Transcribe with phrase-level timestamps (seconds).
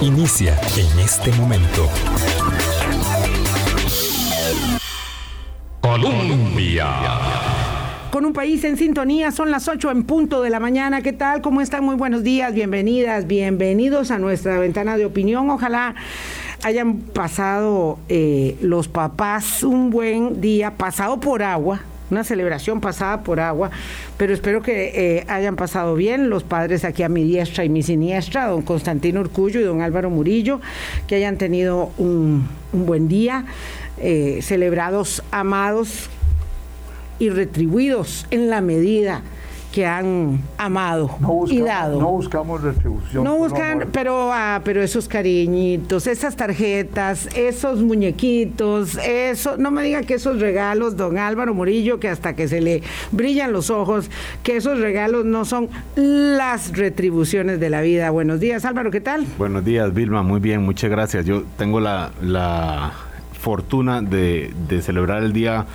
[0.00, 1.88] Inicia en este momento.
[5.80, 6.86] Colombia.
[8.10, 11.02] Con un país en sintonía, son las 8 en punto de la mañana.
[11.02, 11.40] ¿Qué tal?
[11.40, 11.84] ¿Cómo están?
[11.84, 15.48] Muy buenos días, bienvenidas, bienvenidos a nuestra ventana de opinión.
[15.50, 15.94] Ojalá
[16.62, 21.80] hayan pasado eh, los papás un buen día, pasado por agua,
[22.12, 23.70] una celebración pasada por agua,
[24.18, 27.82] pero espero que eh, hayan pasado bien los padres aquí a mi diestra y mi
[27.82, 30.60] siniestra, don Constantino Urcullo y don Álvaro Murillo,
[31.06, 33.46] que hayan tenido un, buen día,
[33.98, 36.10] eh, celebrados, amados
[37.18, 39.22] y retribuidos en la medida
[39.72, 41.10] que han amado
[41.48, 41.98] y dado.
[41.98, 43.24] No buscamos retribución.
[43.24, 50.02] No buscan, pero, ah, pero esos cariñitos, esas tarjetas, esos muñequitos, eso, no me diga
[50.02, 54.10] que esos regalos, don Álvaro Murillo, que hasta que se le brillan los ojos,
[54.42, 58.10] que esos regalos no son las retribuciones de la vida.
[58.10, 59.26] Buenos días, Álvaro, ¿qué tal?
[59.38, 61.24] Buenos días, Vilma, muy bien, muchas gracias.
[61.24, 62.92] Yo tengo la, la
[63.40, 65.66] fortuna de, de celebrar el día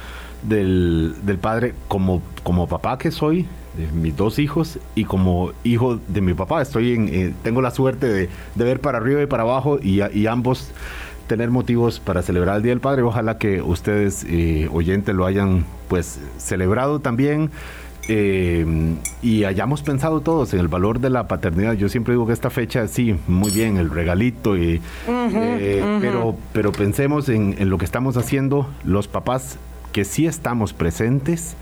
[0.44, 6.00] del, del padre como, como papá que soy, de mis dos hijos y como hijo
[6.08, 6.62] de mi papá.
[6.62, 10.28] Estoy en, eh, tengo la suerte de, ver para arriba y para abajo y, y,
[10.28, 10.72] ambos
[11.28, 13.04] tener motivos para celebrar el Día del Padre.
[13.04, 17.52] Ojalá que ustedes, eh, oyentes, lo hayan pues celebrado también.
[18.10, 21.74] Eh, y hayamos pensado todos en el valor de la paternidad.
[21.74, 27.28] Yo siempre digo que esta fecha, sí, muy bien, el regalito, y, Pero, pero pensemos
[27.28, 29.58] en, en, lo que estamos haciendo los papás,
[29.92, 31.58] que sí estamos presentes,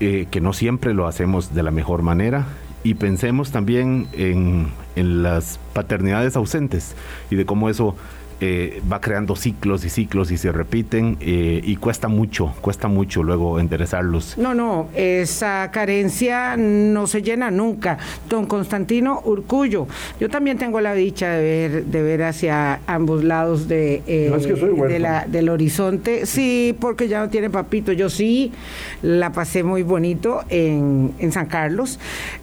[0.00, 2.46] eh, que no siempre lo hacemos de la mejor manera.
[2.82, 6.94] Y pensemos también en, en las paternidades ausentes
[7.30, 7.96] y de cómo eso
[8.38, 13.22] eh, va creando ciclos y ciclos y se repiten eh, y cuesta mucho, cuesta mucho
[13.22, 14.36] luego enderezarlos.
[14.36, 17.96] No, no, esa carencia no se llena nunca.
[18.28, 19.86] Don Constantino Urcullo,
[20.20, 25.24] yo también tengo la dicha de ver, de ver hacia ambos lados de, eh, la,
[25.26, 26.26] del horizonte.
[26.26, 27.92] Sí, porque ya no tiene papito.
[27.92, 28.52] Yo sí
[29.00, 31.98] la pasé muy bonito en, en San Carlos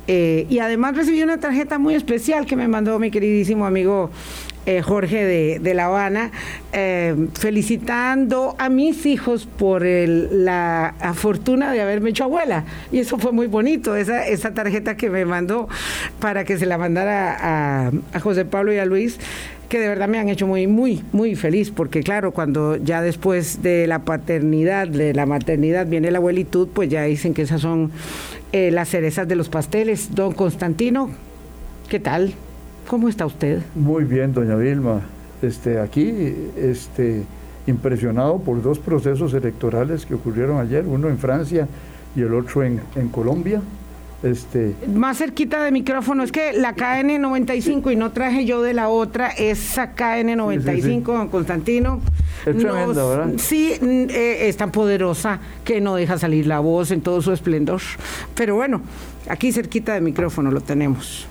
[0.08, 4.10] y además recibí una tarjeta muy especial que me mandó mi queridísimo amigo
[4.66, 6.32] eh, Jorge de, La Habana,
[6.72, 12.64] eh, felicitando a mis hijos por la fortuna de haberme hecho abuela.
[12.92, 15.68] Y eso fue muy bonito, esa, esa tarjeta que me mandó
[16.20, 19.20] para que se la mandara a, José Pablo y a Luis
[19.68, 23.64] que de verdad me han hecho muy, muy, muy feliz, porque claro, cuando ya después
[23.64, 27.92] de la paternidad, de la maternidad, viene la abuelitud, pues ya dicen que esas son
[28.52, 30.14] eh, las cerezas de los pasteles.
[30.14, 31.10] Don Constantino,
[31.90, 32.36] ¿qué tal?
[32.88, 33.62] ¿Cómo está usted?
[33.76, 35.02] Muy bien, doña Vilma.
[35.42, 37.24] Este, aquí, este,
[37.68, 41.68] impresionado por dos procesos electorales que ocurrieron ayer, uno en Francia
[42.16, 42.80] y el otro en,
[43.12, 43.62] Colombia.
[44.22, 48.88] Este, Más cerquita de micrófono, es que la KN95 y no traje yo de la
[48.88, 52.00] otra, esa KN95, don Constantino.
[52.46, 53.34] Es tremenda, ¿verdad?
[53.38, 57.82] Sí, eh, es tan poderosa que no deja salir la voz en todo su esplendor.
[58.36, 58.82] Pero bueno,
[59.28, 61.28] aquí cerquita de micrófono lo tenemos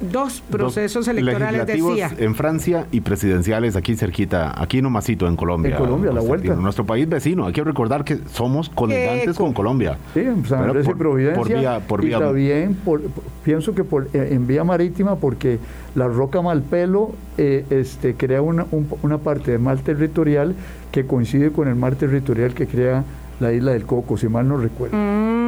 [0.00, 2.10] dos procesos electorales decía.
[2.18, 5.72] en Francia y presidenciales aquí cerquita, aquí nomasito en Colombia.
[5.72, 6.52] En Colombia, la vuelta.
[6.52, 7.46] En nuestro país vecino.
[7.46, 9.98] Hay que recordar que somos colindantes con Colombia.
[10.14, 11.40] Sí, en San Andrés por, y Providencia.
[11.40, 12.78] Por vía, por vía, y también
[13.44, 15.58] pienso que por, eh, en vía marítima porque
[15.94, 18.66] la roca Malpelo eh, este, crea una,
[19.02, 20.54] una parte de mar territorial
[20.92, 23.04] que coincide con el mar territorial que crea
[23.40, 24.96] la isla del Coco, si mal no recuerdo.
[24.96, 25.39] Mm,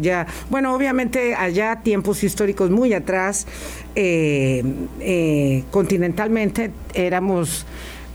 [0.00, 3.46] ya, bueno, obviamente allá, tiempos históricos muy atrás,
[3.94, 4.62] eh,
[5.00, 7.66] eh, continentalmente éramos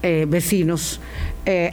[0.01, 1.01] eh, vecinos,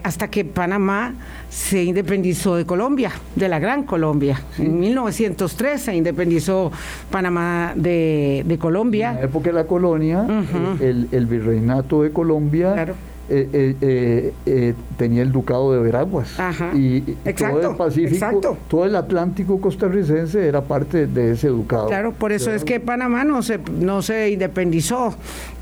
[0.03, 1.13] hasta que Panamá
[1.51, 4.41] se independizó de Colombia, de la Gran Colombia.
[4.57, 6.73] En 1903 se independizó
[7.11, 9.11] Panamá de, Colombia.
[9.11, 10.27] En la época de la colonia,
[10.81, 12.73] el, el, virreinato de Colombia.
[12.73, 12.95] Claro
[13.29, 16.37] eh, eh, eh, tenía el ducado de Veraguas.
[16.75, 17.01] Y,
[17.37, 21.89] todo el Pacífico, todo el Atlántico costarricense era parte de ese ducado.
[21.89, 25.15] Claro, por eso es que Panamá no se, no se independizó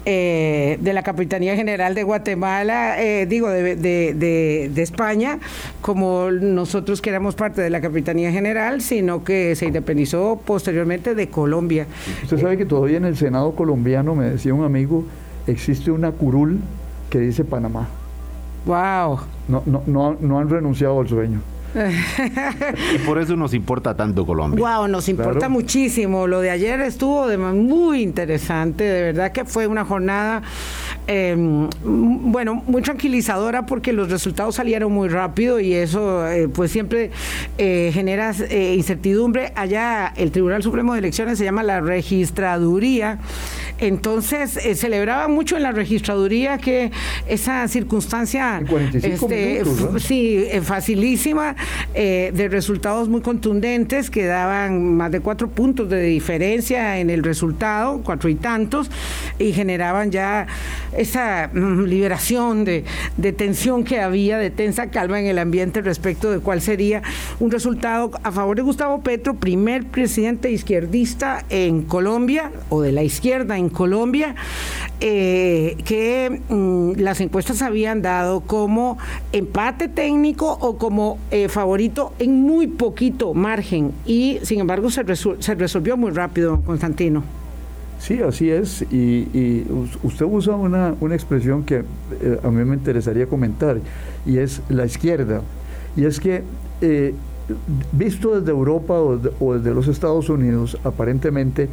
[0.04, 2.96] de la Capitanía General de Guatemala,
[3.26, 5.38] digo, de, de, de, España,
[5.80, 11.28] como nosotros que éramos parte de la Capitanía General, sino que se independizó posteriormente de
[11.28, 11.86] Colombia.
[12.22, 15.06] Usted sabe que todavía en el Senado colombiano, me decía un amigo,
[15.46, 16.60] existe una curul
[17.14, 17.86] que dice Panamá.
[18.66, 19.20] Wow.
[19.46, 21.40] No, no, no, no han renunciado al sueño.
[22.94, 24.58] y por eso nos importa tanto Colombia.
[24.60, 26.26] Wow, nos importa muchísimo.
[26.26, 30.42] Lo de ayer estuvo de muy interesante, de verdad que fue una jornada,
[31.06, 37.10] em, bueno, muy tranquilizadora porque los resultados salieron muy rápido y eso eh, pues siempre
[37.58, 39.52] eh, genera eh, incertidumbre.
[39.54, 43.18] Allá el Tribunal Supremo de Elecciones se llama la registraduría
[43.78, 46.90] Entonces, celebraba mucho en la registraduría que
[47.26, 48.62] esa circunstancia,
[48.92, 49.62] este,
[49.98, 51.56] sí, eh, facilísima,
[51.94, 58.00] de resultados muy contundentes que daban más de cuatro puntos de diferencia en el resultado,
[58.04, 58.90] cuatro y tantos,
[59.38, 60.46] y generaban ya
[60.96, 62.84] esa mm, liberación de,
[63.36, 67.02] tensión que había, de tensa calma en el ambiente respecto de cuál sería
[67.40, 73.02] un resultado a favor de Gustavo Petro, primer presidente izquierdista en Colombia, o de la
[73.02, 74.34] izquierda en Colombia,
[75.00, 78.98] eh, que mm, las encuestas habían dado como
[79.32, 83.92] empate técnico o como eh, favorito en muy poquito margen.
[84.06, 87.43] Y sin embargo se, se resolvió muy rápido, Constantino.
[88.04, 88.82] Sí, así es.
[88.92, 89.64] Y,
[90.02, 91.84] usted usa una, expresión que
[92.20, 93.78] eh, a mí me interesaría comentar,
[94.26, 95.40] y es la izquierda.
[95.96, 96.42] Y es que,
[97.92, 101.70] visto desde Europa o desde los Estados Unidos, aparentemente,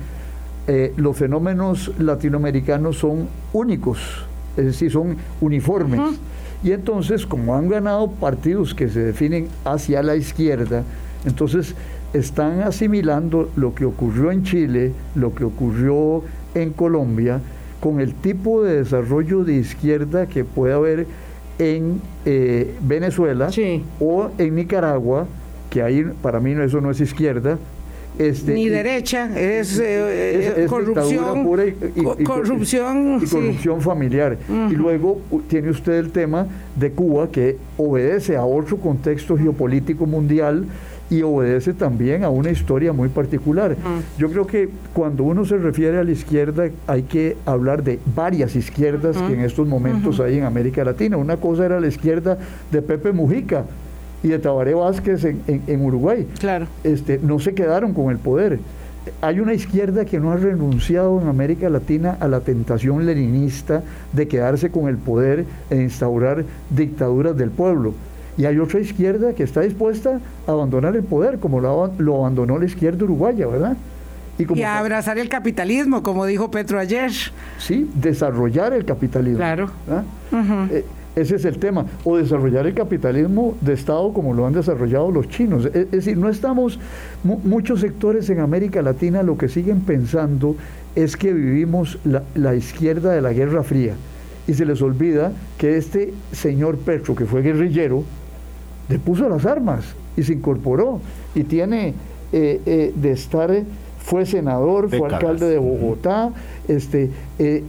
[0.67, 3.99] eh, los fenómenos latinoamericanos son únicos,
[4.55, 5.99] es decir, son uniformes.
[6.63, 10.83] Y entonces, como han ganado partidos que se definen hacia la izquierda,
[11.25, 11.75] entonces
[12.13, 16.23] están asimilando lo que ocurrió en Chile, lo que ocurrió
[16.55, 17.39] en Colombia,
[17.79, 21.07] con el tipo de desarrollo de izquierda que puede haber
[21.57, 23.49] en eh, Venezuela
[23.99, 25.27] o en Nicaragua,
[25.69, 27.57] que ahí para mí eso no es izquierda,
[28.19, 31.47] este, Ni derecha, es, eh, corrupción,
[31.95, 34.37] y, corrupción, familiar.
[34.69, 40.65] Y luego tiene usted el tema de Cuba que obedece a otro contexto geopolítico mundial
[41.11, 43.75] y obedece también a una historia muy particular.
[44.17, 48.55] Yo creo que cuando uno se refiere a la izquierda hay que hablar de varias
[48.55, 51.17] izquierdas que en estos momentos hay en América Latina.
[51.17, 52.37] Una cosa era la izquierda
[52.71, 53.65] de Pepe Mujica,
[54.23, 56.27] y de Tabaré Vázquez en, Uruguay.
[56.39, 56.67] Claro.
[56.83, 58.59] Este, no se quedaron con el poder.
[59.21, 63.81] Hay una izquierda que no ha renunciado en América Latina a la tentación leninista
[64.13, 67.95] de quedarse con el poder e instaurar dictaduras del pueblo.
[68.37, 72.57] Y hay otra izquierda que está dispuesta a abandonar el poder, como lo, lo abandonó
[72.57, 73.77] la izquierda uruguaya, ¿verdad?
[74.37, 77.11] Y, a abrazar el capitalismo, como dijo Petro ayer.
[77.59, 79.37] Sí, desarrollar el capitalismo.
[79.37, 79.69] Claro.
[81.15, 81.85] Ese es el tema.
[82.03, 85.65] O desarrollar el capitalismo de Estado como lo han desarrollado los chinos.
[85.65, 86.79] Es, decir, no estamos,
[87.23, 90.55] muchos sectores en América Latina lo que siguen pensando
[90.95, 91.99] es que vivimos
[92.35, 93.93] la, izquierda de la Guerra Fría.
[94.47, 98.03] Y se les olvida que este señor Petro, que fue guerrillero,
[98.91, 99.85] le puso las armas
[100.17, 100.99] y se incorporó.
[101.33, 101.93] Y tiene
[102.33, 103.51] eh, eh, de estar,
[103.99, 106.31] fue senador, fue alcalde de Bogotá,
[106.67, 107.09] este,
[107.39, 107.63] eh,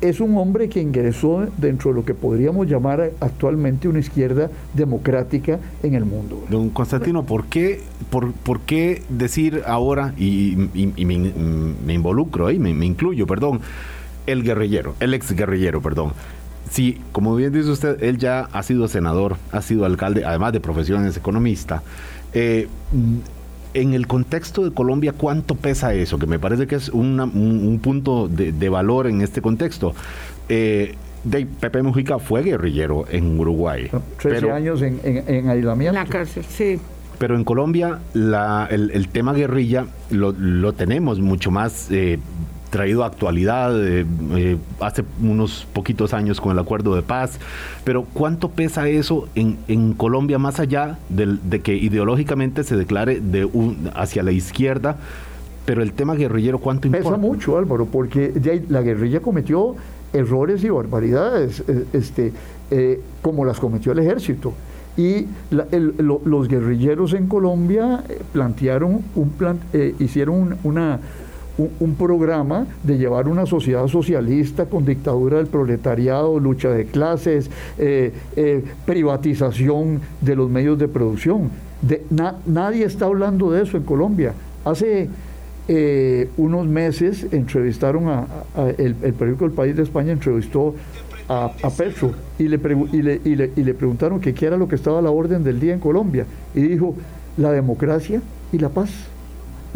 [0.00, 5.58] es un hombre que ingresó dentro de lo que podríamos llamar actualmente una izquierda democrática
[5.82, 6.44] en el mundo.
[6.48, 13.26] Don Constantino, ¿por qué, por, por qué decir ahora, y, me, involucro ahí, me, incluyo,
[13.26, 13.60] perdón,
[14.26, 16.12] el guerrillero, el ex guerrillero, perdón?
[16.70, 20.60] Sí, como bien dice usted, él ya ha sido senador, ha sido alcalde, además de
[20.60, 21.82] profesiones economista.
[22.32, 22.68] Eh,
[23.74, 26.18] en el contexto de Colombia, ¿cuánto pesa eso?
[26.18, 29.94] Que me parece que es un, punto de, valor en este contexto.
[30.48, 33.90] Eh, de Pepe Mujica fue guerrillero en Uruguay.
[34.20, 35.98] 13 años en, en, aislamiento.
[35.98, 36.78] En la cárcel, sí.
[37.18, 42.18] Pero en Colombia el, tema guerrilla lo, lo tenemos mucho más eh,
[42.70, 44.04] traído a actualidad eh,
[44.34, 47.38] eh, hace unos poquitos años con el acuerdo de paz,
[47.84, 53.44] pero ¿cuánto pesa eso en, en Colombia más allá de, que ideológicamente se declare de
[53.44, 54.96] un, hacia la izquierda?
[55.64, 57.08] Pero el tema guerrillero, ¿cuánto importa?
[57.08, 58.32] Pesa mucho, Álvaro, porque
[58.68, 59.74] la guerrilla cometió
[60.12, 62.32] errores y barbaridades, eh, este,
[63.22, 64.52] como las cometió el ejército.
[64.96, 69.58] Y los guerrilleros en Colombia plantearon un plan,
[69.98, 71.00] hicieron una
[71.58, 78.12] un, programa de llevar una sociedad socialista con dictadura del proletariado, lucha de clases, eh,
[78.36, 81.50] eh, privatización de los medios de producción.
[82.46, 84.34] Nadie está hablando de eso en Colombia.
[84.64, 85.08] Hace
[85.68, 88.26] eh, unos meses entrevistaron a,
[88.78, 90.74] el, periódico El País de España entrevistó
[91.28, 92.60] a, a Petro y le,
[92.92, 95.10] y, le, y, le, y le preguntaron que qué era lo que estaba a la
[95.10, 96.94] orden del día en Colombia y dijo
[97.36, 98.20] la democracia
[98.52, 98.90] y la paz.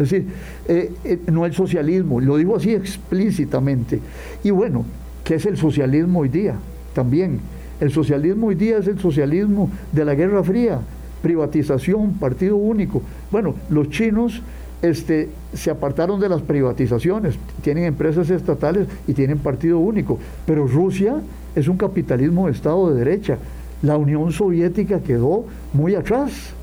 [0.01, 0.27] Es decir,
[0.67, 3.99] eh, eh, no el socialismo, lo digo así explícitamente.
[4.43, 4.85] Y bueno,
[5.23, 6.55] ¿qué es el socialismo hoy día?
[6.93, 7.39] También,
[7.79, 10.79] el socialismo hoy día es el socialismo de la Guerra Fría,
[11.21, 13.01] privatización, partido único.
[13.31, 14.41] Bueno, los chinos
[14.81, 21.15] este, se apartaron de las privatizaciones, tienen empresas estatales y tienen partido único, pero Rusia
[21.55, 23.37] es un capitalismo de Estado de derecha.
[23.83, 26.53] La Unión Soviética quedó muy atrás.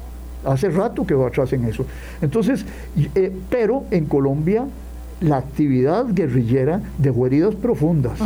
[0.44, 1.84] Hace rato que va atrás en eso.
[2.22, 2.64] Entonces,
[3.14, 4.66] eh, pero en Colombia
[5.20, 8.18] la actividad guerrillera dejó heridas profundas,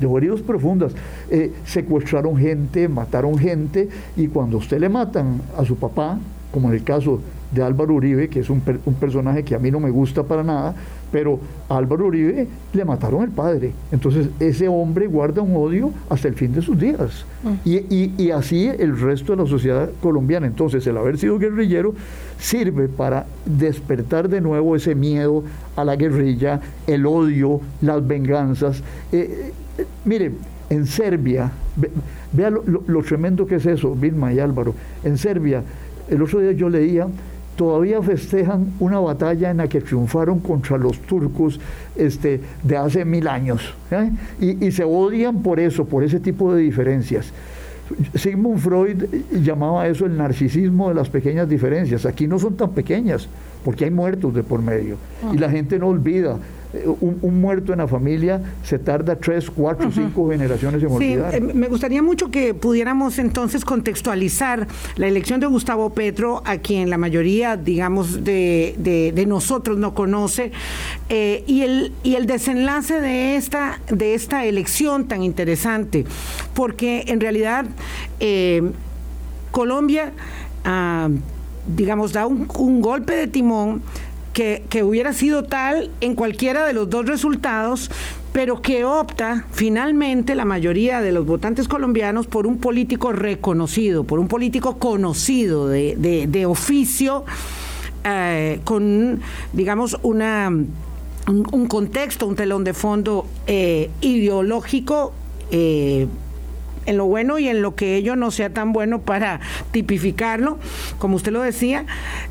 [0.00, 0.92] dejó heridas profundas.
[1.30, 6.18] Eh, secuestraron gente, mataron gente, y cuando usted le matan a su papá,
[6.50, 7.20] como en el caso
[7.52, 10.42] de Álvaro Uribe, que es un, un personaje que a mí no me gusta para
[10.42, 10.74] nada,
[11.10, 13.72] pero a Álvaro Uribe le mataron el padre.
[13.92, 17.24] Entonces ese hombre guarda un odio hasta el fin de sus días.
[17.42, 17.68] Mm.
[17.68, 20.46] Y, y, así el resto de la sociedad colombiana.
[20.46, 21.94] Entonces el haber sido guerrillero
[22.38, 25.44] sirve para despertar de nuevo ese miedo
[25.76, 28.82] a la guerrilla, el odio, las venganzas.
[29.12, 30.32] Eh, eh, mire,
[30.70, 31.50] en Serbia,
[32.32, 34.74] vea lo, lo, tremendo que es eso, Vilma y Álvaro.
[35.02, 35.62] En Serbia,
[36.08, 37.06] el otro día yo leía
[37.58, 41.58] todavía festejan una batalla en la que triunfaron contra los turcos
[41.96, 43.74] este, de hace mil años.
[43.90, 44.12] ¿eh?
[44.40, 47.32] Y, y se odian por eso, por ese tipo de diferencias.
[48.14, 52.06] Sigmund Freud llamaba eso el narcisismo de las pequeñas diferencias.
[52.06, 53.28] Aquí no son tan pequeñas,
[53.64, 54.96] porque hay muertos de por medio.
[55.32, 56.38] Y la gente no olvida
[56.74, 61.40] eh, un, muerto en la familia se tarda tres, cuatro, cinco generaciones en sí, eh,
[61.40, 66.98] me gustaría mucho que pudiéramos entonces contextualizar la elección de Gustavo Petro, a quien la
[66.98, 70.52] mayoría, digamos, de, nosotros no conoce,
[71.08, 76.04] eh, y, el, y el desenlace de esta, de esta elección tan interesante,
[76.52, 77.64] porque en realidad
[79.52, 80.12] Colombia,
[80.64, 81.08] ah,
[81.66, 83.82] digamos, da un, un golpe de timón
[84.68, 87.90] que, hubiera sido tal en cualquiera de los dos resultados,
[88.32, 94.20] pero que opta finalmente la mayoría de los votantes colombianos por un político reconocido, por
[94.20, 97.24] un político conocido de, oficio,
[98.04, 99.20] eh, con,
[99.52, 100.48] digamos, una,
[101.26, 105.12] un, contexto, un telón de fondo eh, ideológico.
[105.50, 106.06] Eh,
[106.88, 109.40] en lo bueno y en lo que ello no sea tan bueno para
[109.72, 110.58] tipificarlo,
[110.98, 111.84] como usted lo decía,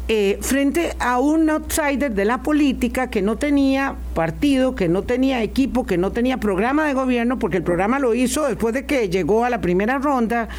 [0.07, 5.43] eh, frente a un outsider de la política que no tenía partido, que no tenía
[5.43, 9.09] equipo, que no tenía programa de gobierno, porque el programa lo hizo después de que
[9.09, 10.49] llegó a la primera ronda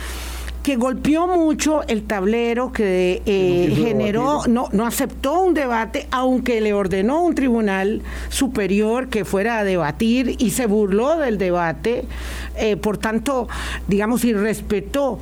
[0.68, 6.75] que golpeó mucho el tablero, que eh, generó, no, no aceptó un debate, aunque le
[6.75, 12.04] ordenó un tribunal superior que fuera a debatir y se burló del debate,
[12.54, 13.48] eh, por tanto,
[13.87, 15.18] digamos, y respetó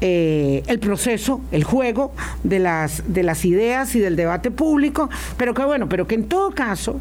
[0.00, 2.10] eh, el proceso, el juego
[2.42, 6.24] de las, de las ideas y del debate público, pero que bueno, pero que en
[6.24, 6.98] todo caso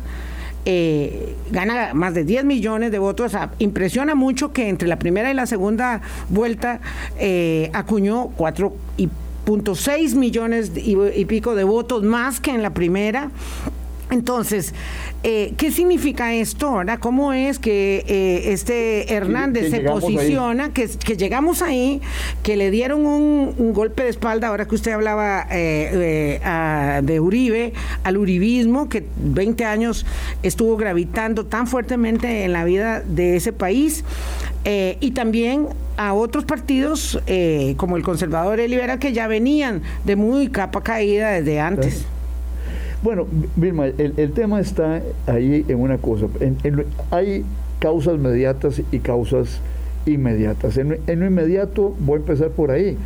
[0.70, 3.32] eh, gana más de 10 millones de votos.
[3.58, 6.82] impresiona mucho que entre la primera y la segunda vuelta
[7.18, 13.32] eh, acuñó 4.6 millones y pico de votos más que en la primera.
[14.12, 14.74] Entonces,
[15.29, 16.67] eh, ¿qué significa esto?
[16.67, 17.00] ahora?
[17.00, 22.01] ¿Cómo es que eh, este Hernández se posiciona, que, llegamos ahí,
[22.43, 26.39] que le dieron un, golpe de espalda, ahora que usted hablaba eh,
[27.03, 27.74] de Uribe,
[28.05, 30.05] al uribismo, que 20 años
[30.43, 34.05] estuvo gravitando tan fuertemente en la vida de ese país,
[34.63, 35.67] y también
[35.98, 37.19] a otros partidos
[37.75, 42.05] como el conservador y liberal que ya venían de muy capa caída desde antes?
[43.04, 46.25] Bueno, Vilma, el, tema está ahí en una cosa.
[47.12, 47.46] hay
[47.80, 49.62] causas mediatas y causas
[50.06, 50.77] inmediatas.
[50.77, 52.98] En, lo inmediato, voy a empezar por ahí.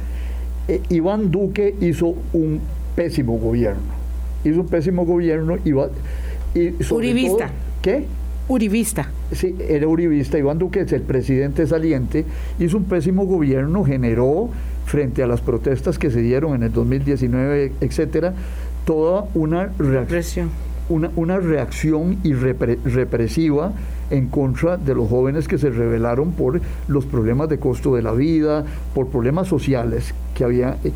[0.68, 2.62] Eh, Iván Duque hizo un
[2.96, 3.82] pésimo gobierno.
[4.46, 5.58] Hizo un pésimo gobierno.
[5.66, 5.74] y
[6.94, 7.50] Uribista.
[7.82, 8.06] ¿Qué?
[8.48, 9.10] Uribista.
[9.32, 10.38] Sí, era uribista.
[10.38, 12.26] Iván Duque es el presidente saliente.
[12.60, 14.50] Hizo un pésimo gobierno, generó
[14.86, 18.34] frente a las protestas que se dieron en el 2019, etcétera,
[18.92, 20.50] toda una reacción.
[20.90, 22.18] Una, una, reacción
[22.84, 23.72] represiva
[24.10, 28.12] en contra de los jóvenes que se rebelaron por los problemas de costo de la
[28.12, 30.76] vida, por problemas sociales que había.
[30.84, 30.92] Eh,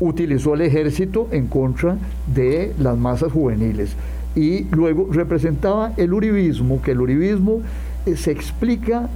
[0.00, 1.96] utilizó el ejército en contra
[2.34, 3.94] de las masas juveniles.
[4.34, 7.62] Y luego representaba el uribismo, que el uribismo
[8.06, 9.08] eh, se explica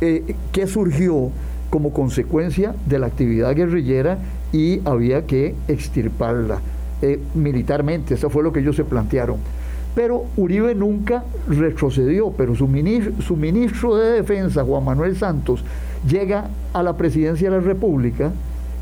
[0.00, 1.32] eh, que surgió
[1.70, 4.18] como consecuencia de la actividad guerrillera
[4.52, 6.60] y había que extirparla.
[7.02, 9.36] Eh, militarmente, eso fue lo que ellos se plantearon.
[9.94, 15.64] Pero Uribe nunca retrocedió, pero su ministro, su ministro de Defensa, Juan Manuel Santos,
[16.08, 18.32] llega a la presidencia de la República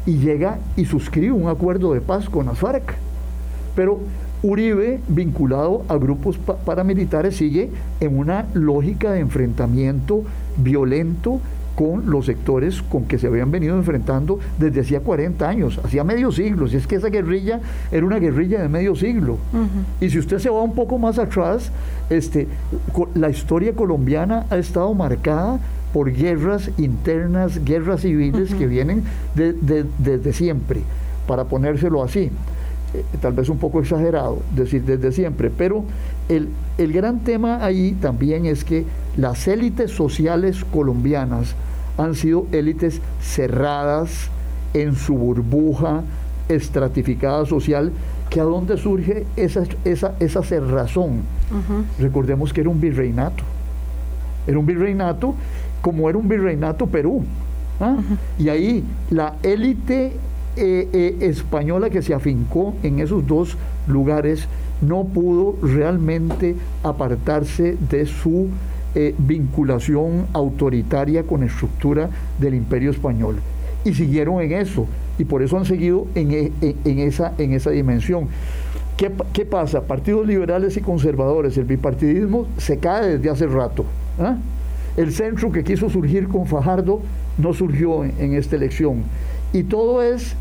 [0.07, 2.95] y llega y suscribe un acuerdo de paz con las.
[3.75, 4.01] Pero
[4.43, 10.23] Uribe, vinculado a grupos paramilitares, sigue en una lógica de enfrentamiento
[10.57, 11.41] violento
[11.75, 16.33] con los sectores con que se habían venido enfrentando desde hacía 40 años, hacía medio
[16.33, 16.69] siglo.
[16.69, 17.61] Si es que esa guerrilla
[17.91, 19.39] era una guerrilla de medio siglo.
[20.01, 21.71] Y si usted se va un poco más atrás,
[22.11, 22.49] este,
[23.15, 25.59] la historia colombiana ha estado marcada
[25.93, 29.03] por guerras internas, guerras civiles que vienen
[29.35, 30.83] desde siempre,
[31.27, 32.31] para ponérselo así.
[32.95, 35.85] Eh, tal vez un poco exagerado, decir desde siempre, pero
[36.29, 38.85] el, el gran tema ahí también es que
[39.17, 41.55] las élites sociales colombias
[41.99, 44.31] han sido élites cerradas
[44.75, 46.03] en su burbuja
[46.49, 47.93] estratificada social,
[48.29, 51.23] que a dónde surge esa, esa, esa cerrazón.
[51.99, 53.43] Recordemos que era un virreinato.
[54.47, 55.35] Era un virreinato
[55.81, 57.25] como era un virreinato Perú.
[57.81, 57.97] ¿ah?
[58.39, 60.13] Y ahí la élite
[60.57, 64.49] eh, eh, española que se afincó en esos dos lugares
[64.81, 68.49] no pudo realmente apartarse de su
[68.95, 73.37] eh, vinculación autoritaria con estructura del imperio español.
[73.85, 74.87] Y siguieron en eso,
[75.19, 76.53] y por eso han seguido en, e,
[76.85, 78.29] esa, en esa dimensión.
[78.97, 79.83] ¿Qué, ¿Qué, pasa?
[79.83, 83.85] Partidos liberales y conservadores, el bipartidismo se cae desde hace rato.
[84.19, 84.37] ¿ah?
[84.97, 87.01] El centro que quiso surgir con Fajardo
[87.39, 89.05] no surgió en, esta elección.
[89.53, 90.35] Y todo es,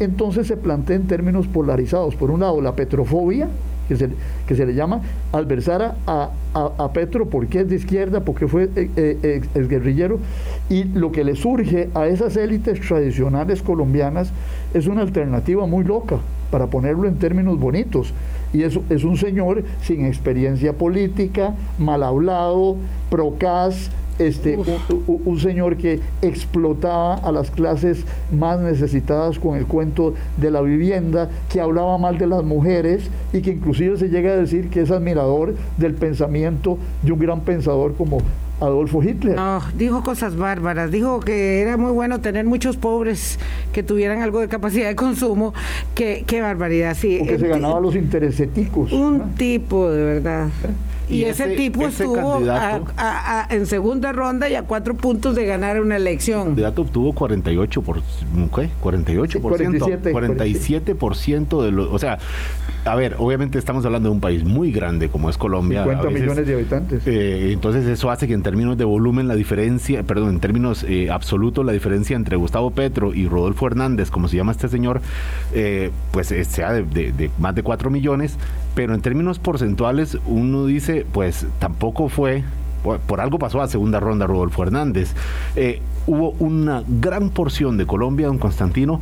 [0.00, 2.14] entonces se plantea en términos polarizados.
[2.16, 3.48] Por un lado, la petrofobia,
[3.88, 4.10] que se,
[4.46, 8.90] que se le llama adversar a, a, Petro porque es de izquierda, porque fue eh,
[8.96, 10.18] eh, eh guerrillero,
[10.70, 14.32] y lo que le surge a esas élites tradicionales colombianas
[14.72, 16.18] es una alternativa muy loca,
[16.50, 18.14] para ponerlo en términos bonitos.
[18.52, 22.76] Y es, es un señor sin experiencia política, mal hablado,
[23.10, 24.58] procas, este,
[25.06, 31.28] un, señor que explotaba a las clases más necesitadas con el cuento de la vivienda,
[31.50, 34.90] que hablaba mal de las mujeres y que inclusive se llega a decir que es
[34.90, 38.18] admirador del pensamiento de un gran pensador como
[38.60, 39.36] Adolfo Hitler.
[39.36, 43.38] No, dijo cosas bárbaras, dijo que era muy bueno tener muchos pobres
[43.72, 45.54] que tuvieran algo de capacidad de consumo,
[45.94, 47.16] qué, qué barbaridad, sí.
[47.18, 48.92] Porque se ganaba los intereseticos.
[48.92, 50.46] Un tipo, de verdad.
[50.46, 50.93] ¿Eh?
[51.08, 52.40] Y, ese, tipo estuvo
[53.50, 56.40] en segunda ronda y a cuatro puntos de ganar una elección.
[56.40, 58.02] El candidato obtuvo 48 por
[58.54, 58.70] ¿qué?
[58.80, 60.94] 48 47, 47
[61.62, 62.18] de los, o sea,
[62.84, 65.84] a ver, obviamente estamos hablando de un país muy grande como es Colombia.
[65.84, 67.06] 50 millones de habitantes.
[67.06, 71.10] Eh, entonces eso hace que en términos de volumen la diferencia, perdón, en términos eh,
[71.10, 75.00] absolutos la diferencia entre Gustavo Petro y Rodolfo Hernández, como se llama este señor,
[75.52, 78.36] eh, pues sea de, de más de 4 millones,
[78.74, 82.44] pero en términos porcentuales uno dice, pues tampoco fue,
[83.06, 85.14] por algo pasó a segunda ronda Rodolfo Hernández.
[85.56, 89.00] Eh, hubo una gran porción de Colombia, don Constantino,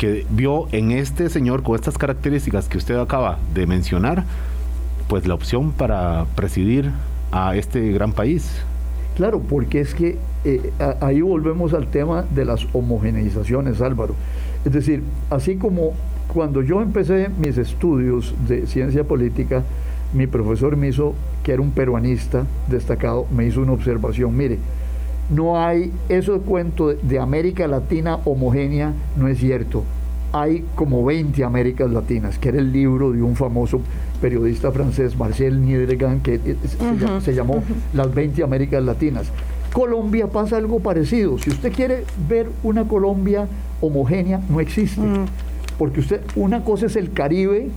[0.00, 4.24] que vio en este señor con estas características que usted acaba de mencionar,
[5.08, 6.90] pues la opción para presidir
[7.30, 8.50] a este gran país.
[9.14, 14.14] Claro, porque es que eh, ahí volvemos al tema de las homogeneizaciones, Álvaro.
[14.64, 15.92] Es decir, así como
[16.32, 19.64] cuando yo empecé mis estudios de ciencia política,
[20.14, 24.56] mi profesor me hizo, que era un peruanista destacado, me hizo una observación, mire,
[25.30, 29.84] no hay, eso de cuento de América Latina homogénea no es cierto.
[30.32, 33.80] Hay como 20 Américas Latinas, que era el libro de un famoso
[34.20, 36.38] periodista francés, Marcel Niedergan, que
[37.22, 37.64] se, llamó
[37.94, 39.30] Las 20 Américas Latinas.
[39.72, 41.36] Colombia pasa algo parecido.
[41.38, 43.48] Si usted quiere ver una Colombia
[43.80, 45.00] homogénea, no existe
[45.80, 47.70] porque usted, una cosa es el Caribe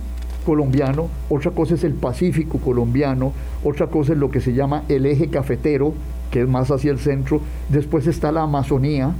[0.44, 3.32] colombiano, otra cosa es el Pacífico colombiano,
[3.64, 5.94] otra cosa es lo que se llama el eje cafetero,
[6.34, 9.12] que es más hacia el centro, después está la Amazonía,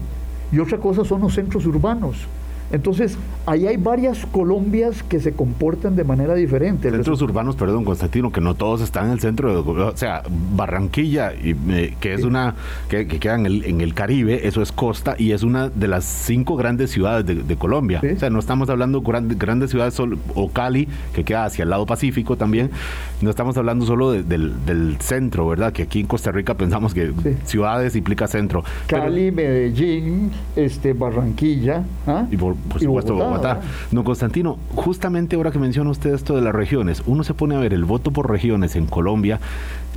[0.51, 2.17] y otra cosa son los centros urbanos.
[2.75, 6.91] Entonces, ahí hay varias Colombias que se comportan de manera diferente.
[6.91, 10.25] Centros urbanos, perdón, Constantino, que no todos están en el centro, de, o sea,
[10.57, 12.57] Barranquilla, y, eh, que es una,
[12.89, 16.05] que, queda en el, en el, Caribe, eso es costa, y es una de las
[16.05, 18.03] cinco grandes ciudades de, Colombia.
[18.03, 21.87] O sea, no estamos hablando de grandes ciudades, o Cali, que queda hacia el lado
[21.87, 22.71] Pacífico también,
[23.21, 25.73] no estamos hablando solo del, centro, ¿verdad?
[25.73, 27.13] Que aquí en Costa Rica pensamos que
[27.45, 28.65] ciudades implica centro.
[28.89, 32.27] Cali, Medellín, este, Barranquilla, ¿ah?
[32.31, 33.61] y por supuesto Bogotá.
[33.91, 37.59] No, Constantino, justamente ahora que menciona usted esto de las regiones, uno se pone a
[37.59, 39.41] ver el voto por regiones en Colombia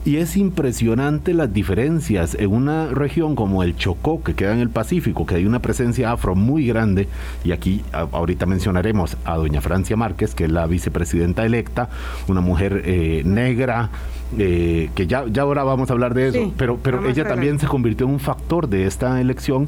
[0.07, 4.69] y es impresionante las diferencias en una región como el Chocó, que queda en el
[4.69, 7.09] Pacífico, que hay una presencia afro muy grande,
[7.43, 11.89] y aquí ahorita mencionaremos a doña Francia Márquez, que es la vicepresidenta electa,
[12.29, 13.89] una mujer eh, negra,
[14.37, 17.67] eh, que ya, ya ahora vamos a hablar de eso, pero, pero ella también se
[17.67, 19.67] convirtió en un factor de esta elección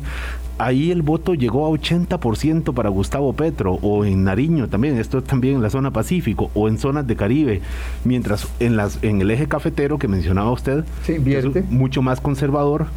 [0.59, 5.23] ahí el voto llegó a 80% para Gustavo Petro, o en Nariño también, esto es
[5.23, 7.61] también en la zona Pacífico, o en zonas de Caribe,
[8.03, 12.87] mientras en, las, en el eje cafetero que mencionaba usted, es mucho más conservador,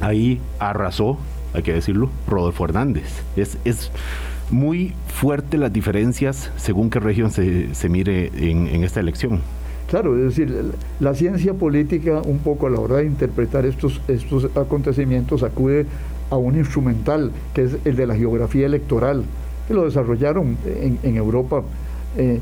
[0.00, 1.18] ahí arrasó,
[1.52, 3.22] hay que decirlo, Rodolfo Hernández.
[3.36, 3.92] Es, es
[4.50, 9.40] muy fuerte las diferencias según qué región se, se mire en, en esta elección.
[9.88, 14.46] Claro, es decir, la ciencia política un poco a la hora de interpretar estos, estos
[14.56, 15.86] acontecimientos acude
[16.30, 19.24] a un instrumental que es el de la geografía electoral,
[19.66, 21.62] que lo desarrollaron en, Europa
[22.16, 22.40] eh,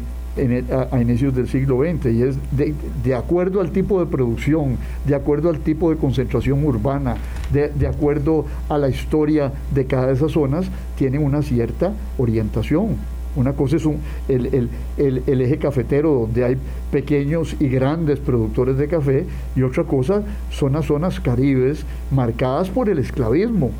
[0.90, 5.50] a, inicios del siglo XX y es de, acuerdo al tipo de producción, de acuerdo
[5.50, 7.16] al tipo de concentración urbana,
[7.52, 10.66] de, acuerdo a la historia de cada de esas zonas,
[10.96, 12.96] tienen una cierta orientación.
[13.34, 14.68] Una cosa es un, el,
[14.98, 16.56] el, eje cafetero donde hay
[16.90, 19.24] pequeños y grandes productores de café
[19.56, 23.70] y otra cosa son las zonas caribes marcadas por el esclavismo,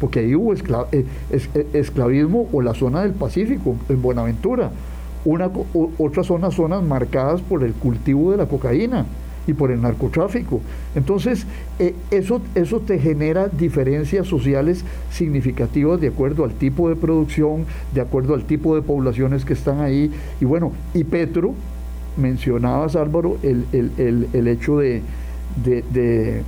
[0.00, 4.70] porque ahí hubo eh, eh, esclavismo o la zona del Pacífico, en Buenaventura.
[5.24, 5.50] Una,
[5.98, 9.06] otras son las zonas marcadas por el cultivo de la cocaína
[9.46, 10.60] y por el narcotráfico.
[10.94, 11.46] Entonces,
[11.78, 18.00] eh, eso, eso te genera diferencias sociales significativas de acuerdo al tipo de producción, de
[18.00, 20.10] acuerdo al tipo de poblaciones que están ahí.
[20.40, 21.54] Y bueno, y Petro,
[22.16, 25.02] mencionabas Álvaro, el, el, hecho de,
[25.64, 26.42] de,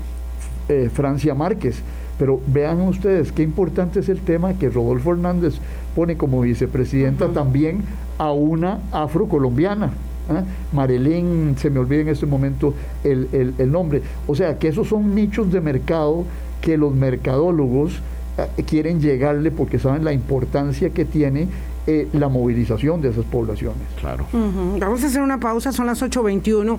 [0.68, 1.82] eh, Francia Márquez.
[2.18, 5.54] Pero vean ustedes qué importante es el tema que Rodolfo Hernández
[5.96, 7.82] pone como vicepresidenta también
[8.18, 9.90] a una afrocolombiana.
[10.30, 10.42] ¿Eh?
[10.72, 14.02] Marilyn, se me olvida en este momento el, nombre.
[14.26, 16.24] O sea, que esos son nichos de mercado
[16.60, 18.00] que los mercadólogos
[18.38, 21.48] eh, quieren llegarle porque saben la importancia que tiene
[21.86, 23.82] eh, la movilización de esas poblaciones.
[24.00, 24.26] Claro.
[24.32, 26.78] Vamos a hacer una pausa, son las 8.21.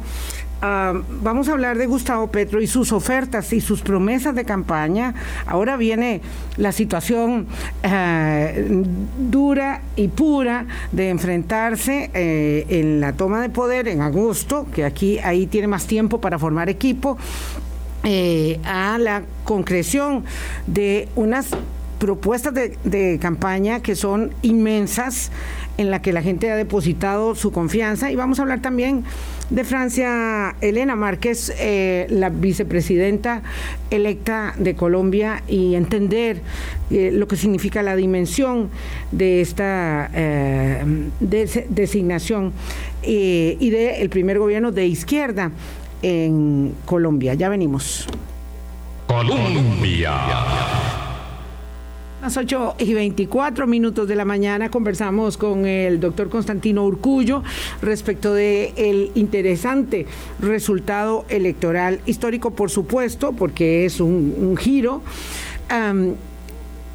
[0.64, 5.14] Ah, vamos a hablar de Gustavo Petro y sus ofertas y sus promesas de campaña.
[5.46, 6.22] Ahora viene
[6.58, 7.46] la situación
[7.84, 8.84] eh,
[9.30, 15.20] dura y pura de enfrentarse eh, en la toma de poder en agosto, que aquí
[15.20, 17.16] ahí tiene más tiempo para formar equipo.
[18.66, 20.26] a la concreción
[20.68, 21.56] de unas
[22.00, 25.32] propuestas de, campaña que son inmensas,
[25.78, 28.12] en la que la gente ha depositado su confianza.
[28.12, 29.04] Y vamos a hablar también
[29.50, 33.42] de Francia, Elena Márquez, eh, la vicepresidenta
[33.90, 36.42] electa de Colombia, y entender
[36.92, 38.70] eh, lo que significa la dimensión
[39.12, 42.54] de esta eh, designación
[43.08, 45.52] y del primer gobierno de izquierda
[46.02, 47.34] en Colombia.
[47.36, 48.08] Ya venimos.
[49.08, 50.14] Colombia.
[52.26, 57.44] Las 8 y 24 minutos de la mañana conversamos con el doctor Constantino Urcullo
[57.84, 60.08] respecto de el interesante
[60.40, 65.04] resultado electoral histórico, por supuesto, porque es un, giro.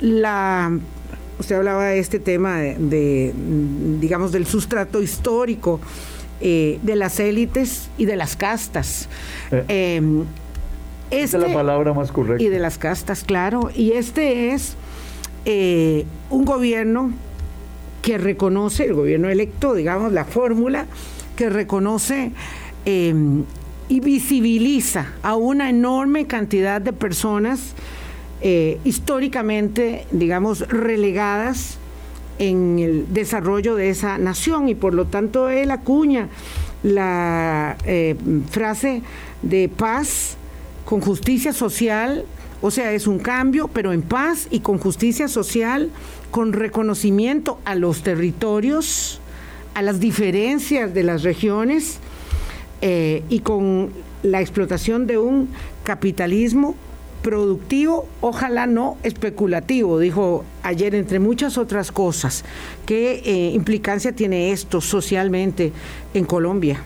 [0.01, 0.77] la
[1.39, 3.33] usted hablaba de este tema de,
[4.01, 5.79] digamos, del sustrato histórico
[6.41, 9.09] eh, de las élites y de las castas.
[9.53, 10.25] Eh, em,
[11.13, 12.43] es la este palabra más correcta.
[12.43, 13.71] Y de las castas, claro.
[13.73, 14.77] Y este es
[15.45, 17.13] eh, un gobierno
[18.03, 20.87] que reconoce, el gobierno electo, digamos, la fórmula,
[21.37, 22.33] que reconoce
[22.85, 23.45] em,
[23.89, 27.75] y visibiliza a una enorme cantidad de personas
[28.43, 31.79] eh, históricamente, digamos, relegadas
[32.39, 34.69] en el desarrollo de esa nación.
[34.69, 36.29] Y por lo tanto él acuña
[36.83, 38.17] la eh,
[38.51, 39.03] frase
[39.43, 40.37] de paz
[40.85, 42.25] con justicia social
[42.63, 45.91] o sea, es un cambio, pero en paz y con justicia social,
[46.31, 49.21] con reconocimiento a los territorios,
[49.75, 51.99] a las diferencias de las regiones
[52.83, 53.91] eh, y con
[54.23, 55.49] la explotación de un
[55.85, 56.75] capitalismo
[57.23, 62.45] productivo, ojalá no especulativo, dijo ayer, entre muchas otras cosas.
[62.87, 65.73] ¿Qué eh, implicancia tiene esto socialmente
[66.15, 66.83] en Colombia?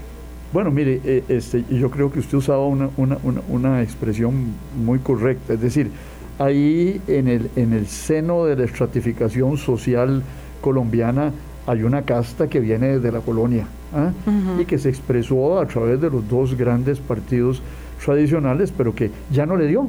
[0.54, 4.52] Bueno, mire, eh, este, yo creo que usted usaba una, una, una, expresión
[4.86, 5.90] muy correcta, es decir,
[6.38, 10.22] ahí en el, en el seno de la estratificación social
[10.60, 11.32] colombiana
[11.66, 14.12] hay una casta que viene desde la colonia ¿ah?
[14.60, 17.60] y que se expresó a través de los dos grandes partidos
[18.04, 19.88] tradicionales, pero que ya no le dio,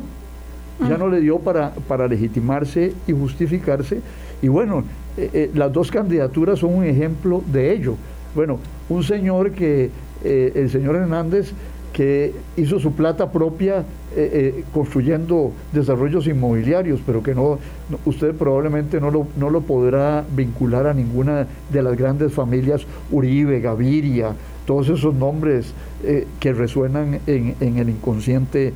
[0.89, 4.01] ya no le dio para, para legitimarse y justificarse.
[4.41, 4.83] Y bueno,
[5.15, 7.97] eh, eh, las dos candidaturas son un ejemplo de ello.
[8.33, 8.57] Bueno,
[8.89, 9.91] un señor que
[10.25, 11.51] eh, el señor Hernández
[11.93, 13.85] que hizo su plata propia
[14.15, 17.59] eh, eh, construyendo desarrollos inmobiliarios, pero que no,
[18.05, 23.61] usted probablemente no lo, no lo podrá vincular a ninguna de las grandes familias Uribe,
[23.61, 24.33] Gaviria,
[24.65, 25.73] todos esos nombres
[26.39, 28.73] que resuenan en, en, el inconsciente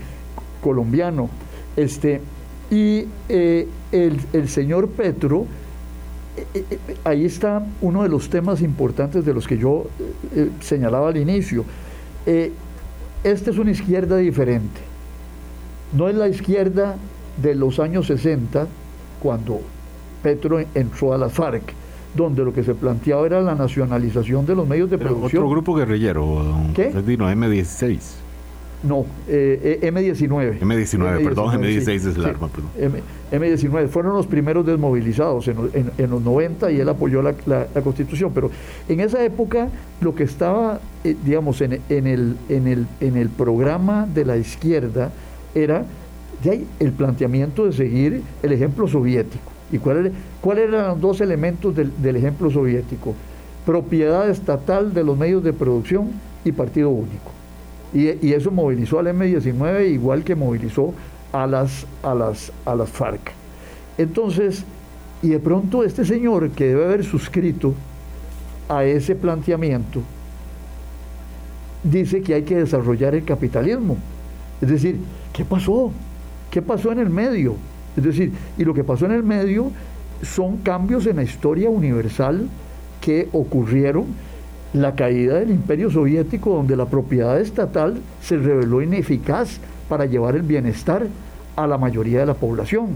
[0.62, 1.30] colombiano.
[1.76, 2.22] Este,
[2.70, 5.46] y el, el señor Petro,
[7.04, 9.86] ahí está uno de los temas importantes de los que yo
[10.36, 11.66] eh, señalaba al inicio.
[12.26, 12.52] Eh,
[13.24, 14.82] esta es una izquierda diferente.
[15.94, 16.96] No es la izquierda
[17.42, 18.68] de los años 60,
[19.22, 19.62] cuando
[20.22, 21.74] Petro entró a la FARC,
[22.16, 25.44] donde lo que se planteaba era la nacionalización de los medios de producción.
[25.44, 26.92] Otro grupo guerrillero, ¿Qué?
[26.94, 28.00] M16.
[28.82, 30.60] No, eh, M19.
[30.60, 31.24] M19.
[31.24, 32.50] perdón, M16 es el arma,
[33.32, 37.34] M, 19 fueron los primeros desmovilizados en, los 90 y él apoyó la,
[37.84, 38.50] constitución, pero
[38.88, 39.68] en esa época
[40.00, 45.12] lo que estaba, eh, digamos, en, el, en, el, en el programa de la izquierda
[45.54, 45.84] era
[46.80, 49.52] el planteamiento de seguir el ejemplo soviético.
[49.72, 53.14] ¿Y cuáles cuál eran los dos elementos del, del ejemplo soviético?
[53.66, 56.12] Propiedad estatal de los medios de producción
[56.46, 57.39] y partido único.
[57.94, 60.94] Y, eso movilizó al M-19 igual que movilizó
[61.32, 63.32] a las, a, las, a las FARC.
[63.98, 64.64] Entonces,
[65.22, 67.74] y de pronto este señor que debe haber suscrito
[68.68, 70.02] a ese planteamiento,
[71.84, 73.98] dice que hay que desarrollar el capitalismo.
[74.62, 74.98] Es decir,
[75.34, 75.92] ¿qué pasó?
[76.52, 77.56] ¿Qué pasó en el medio?
[77.98, 79.72] Es decir, y lo que pasó en el medio
[80.22, 82.48] son cambios en la historia universal
[83.02, 84.06] que ocurrieron
[84.74, 90.44] la caída del imperio soviético donde la propiedad estatal se reveló ineficaz para llevar el
[90.44, 91.08] bienestar
[91.56, 92.90] a la mayoría de la población.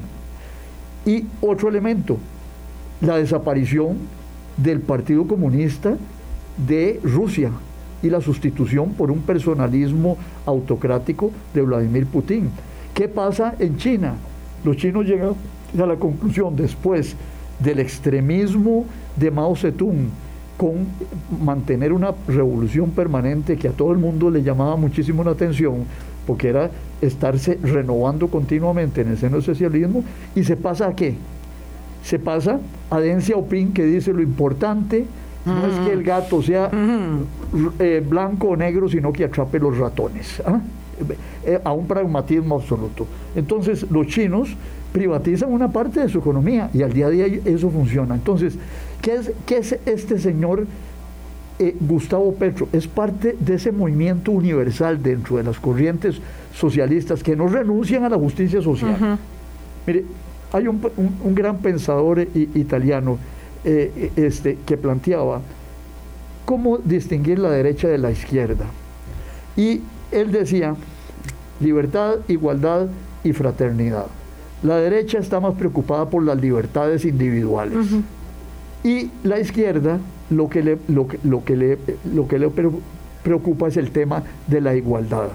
[1.06, 2.18] Y otro elemento,
[3.02, 3.98] la desaparición
[4.58, 5.98] del Partido Comunista
[6.66, 7.52] de Rusia
[8.04, 12.52] y la sustitución por un personalismo autocrático de Vladimir Putin.
[12.94, 14.16] ¿Qué pasa en China?
[14.64, 15.34] Los chinos llegan
[15.78, 17.16] a la conclusión después
[17.60, 20.10] del extremismo de Mao Zedong,
[20.63, 20.88] con
[21.43, 25.84] mantener una revolución permanente que a todo el mundo le llamaba muchísimo la atención,
[26.26, 26.71] porque era
[27.02, 31.15] estarse renovando continuamente en el seno del socialismo, y se pasa a qué?
[32.02, 35.06] Se pasa a Deng Xiaoping que dice lo importante
[35.45, 36.71] no es que el gato sea
[37.80, 40.41] eh, blanco o negro, sino que atrape los ratones.
[40.45, 40.62] ¿ah?
[41.45, 43.06] Eh, a un pragmatismo absoluto.
[43.36, 44.56] Entonces los chinos
[44.93, 48.15] privatizan una parte de su economía y al día a día eso funciona.
[48.15, 48.58] Entonces,
[49.04, 50.66] ¿qué es, qué es este señor
[51.60, 52.68] eh, Gustavo Petro?
[52.72, 56.20] Es parte de ese movimiento universal dentro de las corrientes
[56.56, 59.20] socialistas que no renuncian a la justicia social.
[59.86, 60.06] Mire,
[60.52, 60.82] hay un,
[61.36, 63.20] gran pensador italiano
[63.66, 65.42] eh, este, que planteaba
[66.46, 68.66] cómo distinguir la derecha de la izquierda.
[69.58, 70.76] Y él decía,
[71.60, 72.88] libertad, igualdad
[73.24, 74.06] y fraternidad.
[74.62, 77.78] La derecha está más preocupada por las libertades individuales.
[78.84, 81.78] Y la izquierda lo que le, lo que, le,
[82.13, 82.50] lo que le
[83.24, 85.30] preocupa es el tema de la igualdad.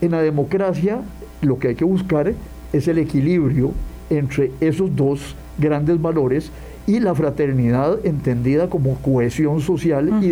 [0.00, 1.00] En la democracia
[1.40, 2.32] lo que hay que buscar
[2.72, 3.72] es el equilibrio
[4.10, 6.50] entre esos dos grandes valores
[6.86, 10.22] y la fraternidad entendida como cohesión social,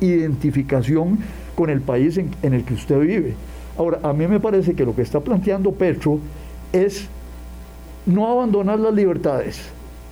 [0.00, 1.18] identificación
[1.54, 3.34] con el país en, en, el que usted vive.
[3.78, 6.18] Ahora, a mí me parece que lo que está planteando Petro
[6.72, 7.08] es
[8.06, 9.62] no abandonar las libertades,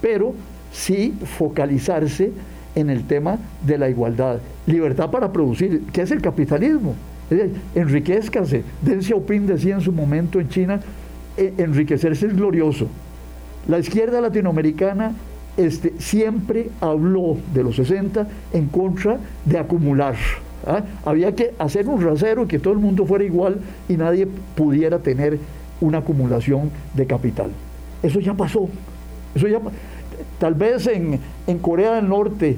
[0.00, 0.34] pero
[0.72, 2.32] sí focalizarse
[2.74, 4.40] en el tema de la igualdad.
[4.66, 6.94] Libertad para producir, ¿qué es el capitalismo?
[7.74, 8.62] enriquezcase.
[8.82, 10.80] Deng Xiaoping decía en su momento en China,
[11.36, 12.88] e, enriquecerse es glorioso.
[13.68, 15.12] La izquierda latinoamericana
[15.56, 20.14] este, siempre habló de los 60 en contra de acumular.
[20.66, 20.82] ¿ah?
[21.04, 25.38] Había que hacer un rasero, que todo el mundo fuera igual y nadie pudiera tener
[25.80, 27.50] una acumulación de capital.
[28.02, 28.68] Eso ya pasó.
[29.34, 29.58] Eso ya,
[30.42, 31.20] tal vez en,
[31.60, 32.56] Corea del Norte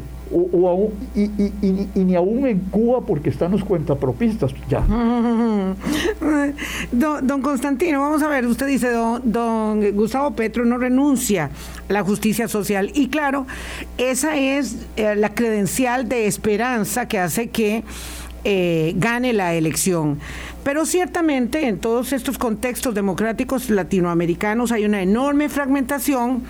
[1.14, 4.80] y, ni aún en Cuba porque están los cuentapropistas ya.
[6.92, 11.50] Don, Constantino, vamos a ver, usted dice, don, Gustavo Petro no renuncia
[11.90, 13.46] a la justicia social y claro,
[13.98, 17.84] esa es eh, la credencial de esperanza que hace que
[18.44, 20.18] eh, gane la elección.
[20.62, 26.44] Pero ciertamente en todos estos contextos democráticos latinoamericanos hay una enorme fragmentación.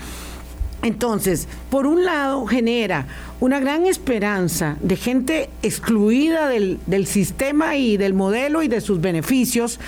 [0.84, 3.06] Entonces, por un lado, genera
[3.40, 9.00] una gran esperanza de gente excluida del, del, sistema y del modelo y de sus
[9.00, 9.80] beneficios,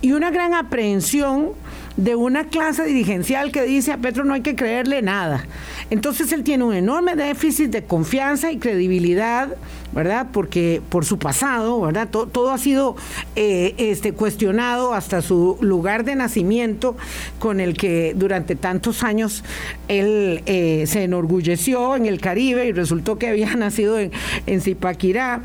[0.00, 1.50] y una gran aprehensión
[1.96, 5.46] de una clase dirigencial que dice a Petro no hay que creerle nada.
[5.90, 9.56] Entonces él tiene un enorme déficit de confianza y credibilidad,
[9.92, 10.28] ¿verdad?
[10.32, 12.08] Porque por su pasado, ¿verdad?
[12.08, 12.96] Todo, ha sido
[13.36, 16.96] eh, este, cuestionado hasta su lugar de nacimiento,
[17.38, 19.44] con el que durante tantos años
[19.86, 24.10] él eh, se enorgulleció en el Caribe y resultó que había nacido en,
[24.46, 25.42] en Zipaquirá.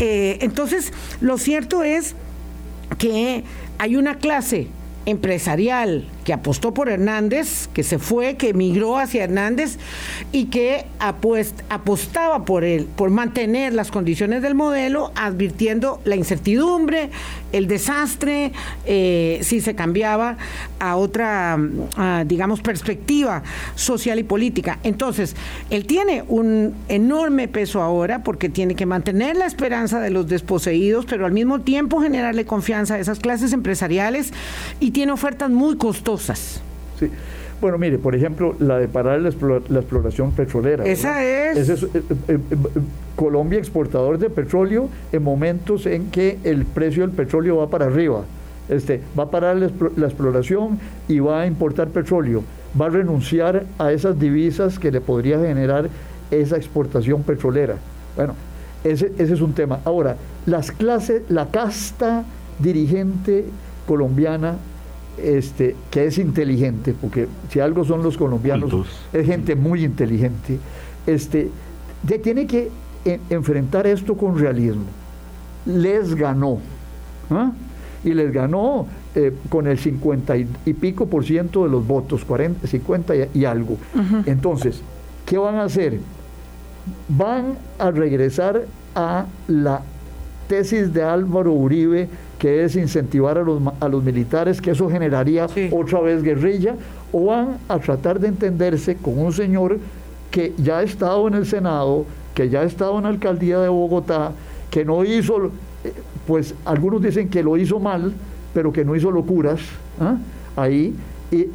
[0.00, 2.16] Eh, entonces, lo cierto es
[2.98, 3.44] que
[3.78, 4.68] hay una clase
[5.06, 9.78] empresarial que apostó por Hernández, que se fue, que emigró hacia Hernández
[10.30, 17.10] y que apostaba por él, por mantener las condiciones del modelo, advirtiendo la incertidumbre,
[17.52, 18.52] el desastre,
[18.86, 20.36] eh, si se cambiaba
[20.78, 21.58] a otra,
[22.26, 23.42] digamos, perspectiva
[23.74, 24.78] social y política.
[24.82, 25.36] Entonces,
[25.70, 31.04] él tiene un enorme peso ahora porque tiene que mantener la esperanza de los desposeídos,
[31.06, 34.32] pero al mismo tiempo generarle confianza a esas clases empresariales
[34.80, 36.11] y tiene ofertas muy costosas.
[36.98, 37.10] Sí.
[37.62, 40.84] Bueno, mire, por ejemplo, la de parar la, exploración petrolera.
[40.84, 41.68] Esa es.
[41.68, 42.38] Eh, eh, eh,
[43.14, 48.22] Colombia exportador de petróleo en momentos en que el precio del petróleo va para arriba.
[48.68, 52.42] Este, va a parar la, exploración y va a importar petróleo.
[52.78, 55.88] Va a renunciar a esas divisas que le podría generar
[56.32, 57.76] esa exportación petrolera.
[58.16, 58.34] Bueno,
[58.82, 59.78] ese, ese es un tema.
[59.84, 62.24] Ahora, las clases, la casta
[62.58, 63.44] dirigente
[63.86, 64.56] colombiana
[65.18, 68.72] este, que es inteligente, porque si algo son los colombianos,
[69.12, 70.58] es gente muy inteligente,
[71.06, 71.50] este,
[72.22, 72.70] tiene que
[73.30, 74.84] enfrentar esto con realismo.
[75.66, 76.58] Les ganó,
[77.30, 77.52] ¿ah?
[78.04, 82.66] y les ganó eh, con el 50 y, pico por ciento de los votos, 40,
[82.66, 83.76] 50 y, algo.
[84.26, 84.82] Entonces,
[85.26, 86.00] ¿qué van a hacer?
[87.08, 89.82] Van a regresar a la
[90.48, 92.08] tesis de Álvaro Uribe
[92.42, 96.74] que es incentivar a los, a los militares, que eso generaría otra vez guerrilla,
[97.12, 99.78] o van a tratar de entenderse con un señor
[100.28, 103.68] que ya ha estado en el Senado, que ya ha estado en la alcaldía de
[103.68, 104.32] Bogotá,
[104.72, 105.52] que no hizo,
[106.26, 108.12] pues algunos dicen que lo hizo mal,
[108.52, 109.60] pero que no hizo locuras
[110.00, 110.16] ¿ah?
[110.56, 110.96] ahí.
[111.30, 111.46] Y,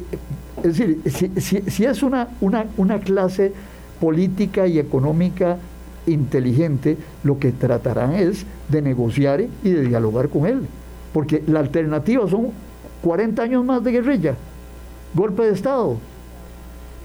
[0.62, 1.02] es decir,
[1.36, 3.52] si, si, es una, una, una clase
[4.00, 5.58] política y económica
[6.06, 10.66] inteligente, lo que tratarán es de negociar y de dialogar con él.
[11.12, 12.48] Porque la alternativa son
[13.02, 14.34] 40 años más de guerrilla,
[15.14, 15.96] golpe de Estado,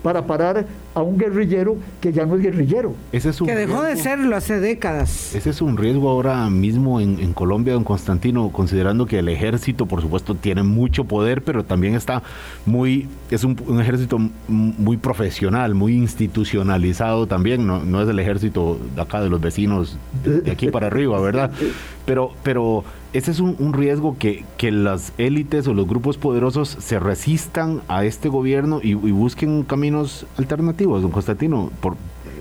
[0.02, 2.96] para parar a un guerrillero que ya no es guerrillero.
[3.12, 5.34] Ese es que dejó de serlo hace décadas.
[5.34, 10.02] Ese es un riesgo ahora mismo en, Colombia, don Constantino, considerando que el ejército, por
[10.02, 12.22] supuesto, tiene mucho poder, pero también está
[12.66, 19.02] muy, es un, ejército muy profesional, muy institucionalizado también, no, no es el ejército de
[19.02, 21.52] acá de los vecinos de, aquí para arriba, ¿verdad?
[22.06, 27.00] Pero, pero ese es un, riesgo que, que, las élites o los grupos poderosos se
[27.00, 31.72] resistan a este gobierno y, busquen caminos alternativos, don Constantino.
[31.80, 31.96] Por...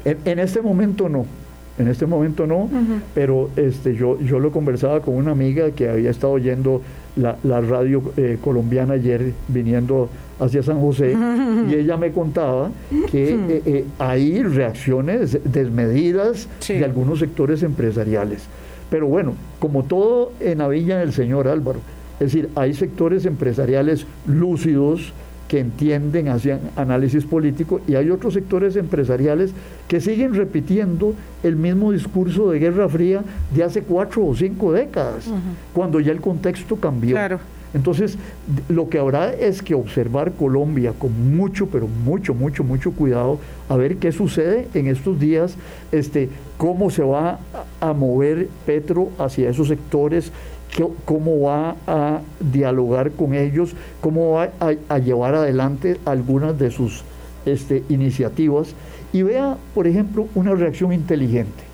[0.04, 1.26] En, este momento no,
[1.78, 2.70] en este momento no,
[3.14, 6.80] pero este, yo, yo lo conversaba con una amiga que había estado oyendo
[7.16, 10.08] la, radio eh, colombiana ayer viniendo
[10.40, 11.16] hacia San José
[11.70, 12.70] y ella me contaba
[13.10, 18.46] que eh, eh, hay reacciones desmedidas de algunos sectores empresariales.
[18.90, 21.78] Pero bueno, como todo en la villa del señor Álvaro,
[22.18, 25.12] es decir, hay sectores empresariales lúcidos
[25.46, 29.52] que entienden, hacen análisis político y hay otros sectores empresariales
[29.86, 33.22] que siguen repitiendo el mismo discurso de Guerra Fría
[33.54, 35.30] de hace cuatro o cinco décadas,
[35.72, 37.14] cuando ya el contexto cambió.
[37.14, 37.38] Claro.
[37.72, 38.18] Entonces,
[38.68, 43.76] lo que habrá es que observar Colombia con mucho, pero mucho, mucho, mucho cuidado, a
[43.76, 45.54] ver qué sucede en estos días,
[45.92, 46.28] este,
[46.62, 47.40] cómo se va
[47.80, 50.30] a mover Petro hacia esos sectores,
[51.04, 54.50] cómo va a dialogar con ellos, cómo va
[54.88, 57.02] a, llevar adelante algunas de sus
[57.46, 58.76] este, iniciativas.
[59.12, 61.64] Y vea, por ejemplo, una reacción inteligente,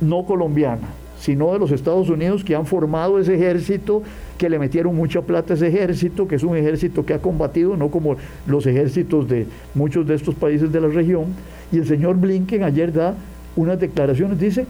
[0.00, 0.88] no colombiana,
[1.20, 4.02] sino de los Estados Unidos que han formado ese ejército,
[4.36, 7.76] que le metieron mucha plata a ese ejército, que es un ejército que ha combatido,
[7.76, 8.16] no como
[8.48, 11.26] los ejércitos de muchos de estos países de la región.
[11.70, 13.14] Y el señor Blinken ayer da
[13.56, 14.66] unas declaraciones, dice,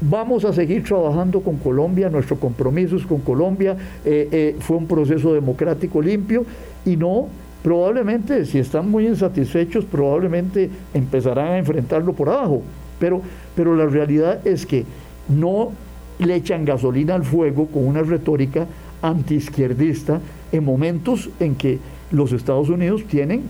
[0.00, 4.86] vamos a seguir trabajando con Colombia, nuestro compromiso es con Colombia, eh, eh, fue un
[4.86, 6.44] proceso democrático limpio
[6.84, 7.28] y no
[7.62, 12.62] probablemente si están muy insatisfechos, probablemente empezarán a enfrentarlo por abajo.
[12.98, 13.20] Pero,
[13.54, 14.84] pero la realidad es que
[15.28, 15.72] no
[16.18, 18.66] le echan gasolina al fuego con una retórica
[19.02, 21.78] antiizquierdista en momentos en que
[22.10, 23.42] los Estados Unidos tienen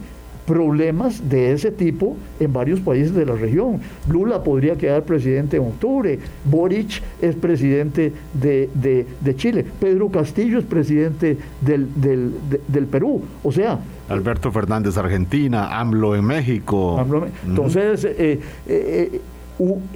[0.49, 3.79] problemas de ese tipo en varios países de la región.
[4.09, 11.37] Lula podría quedar presidente en octubre, Boric es presidente de, Chile, Pedro Castillo es presidente
[11.61, 11.87] del,
[12.67, 13.21] del, Perú.
[13.43, 13.77] O sea...
[14.09, 17.05] Alberto Fernández Argentina, AMLO en México.
[17.45, 19.21] entonces, eh, eh, eh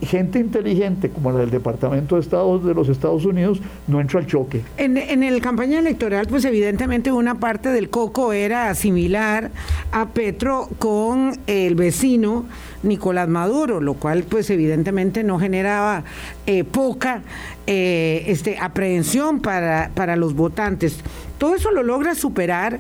[0.02, 4.28] gente inteligente como la del Departamento de Estado de los Estados Unidos no entra al
[4.28, 4.62] choque.
[4.78, 9.52] En, en el campaña electoral, pues evidentemente una parte del coco era similar
[9.92, 12.46] a Petro con el vecino
[12.84, 16.04] Nicolás Maduro, lo cual pues evidentemente no generaba
[16.46, 17.22] eh, poca
[17.66, 20.98] eh, este, aprehensión para, para los votantes.
[21.38, 22.80] Todo eso lo logra superar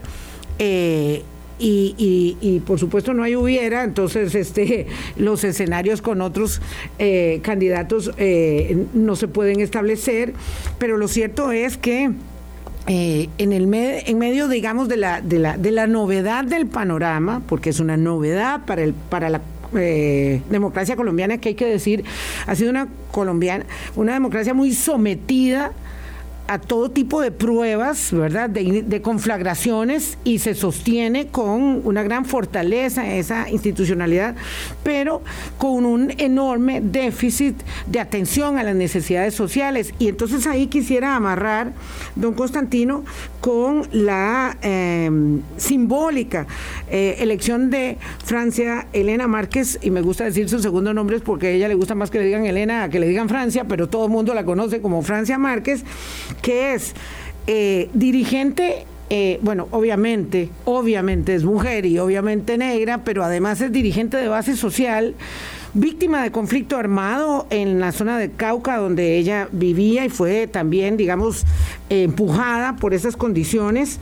[0.60, 1.24] Eh,
[1.60, 4.88] y, por supuesto no hay hubiera, entonces este,
[5.18, 6.62] los escenarios con otros
[6.99, 10.34] eh, candidatos eh, no se pueden establecer,
[10.78, 12.12] pero lo cierto es que
[12.88, 17.41] eh, en, el en medio, digamos, de la, de, la, de la novedad del panorama,
[17.47, 19.41] porque es una novedad para, el, para la
[19.74, 22.04] democracia colombiana que hay que decir
[22.45, 25.72] ha sido una colombiana una democracia muy sometida
[26.48, 28.50] a todo tipo de pruebas, ¿verdad?
[28.50, 34.36] De, conflagraciones y se sostiene con una gran fortaleza esa institucionalidad,
[34.84, 35.22] pero
[35.58, 37.56] con un enorme déficit
[37.88, 39.94] de atención a las necesidades sociales.
[40.00, 41.74] Y entonces ahí quisiera amarrar,
[42.16, 43.04] don Constantino,
[43.41, 46.48] con la em, simbólica
[46.89, 51.50] eh, elección de Francia, Elena Márquez, y me gusta decir su segundo nombre porque a
[51.52, 54.12] ella le gusta más que le digan Elena que le digan Francia, pero todo el
[54.12, 55.84] mundo la conoce como Francia Márquez
[56.36, 56.94] que es
[57.48, 64.18] eh, dirigente eh, bueno, obviamente, obviamente es mujer y obviamente negra, pero además es dirigente
[64.18, 65.14] de base social,
[65.76, 70.98] víctima de conflicto armado en la zona de Cauca donde ella vivía y fue también,
[70.98, 71.46] digamos,
[71.90, 74.00] empujada por esas condiciones.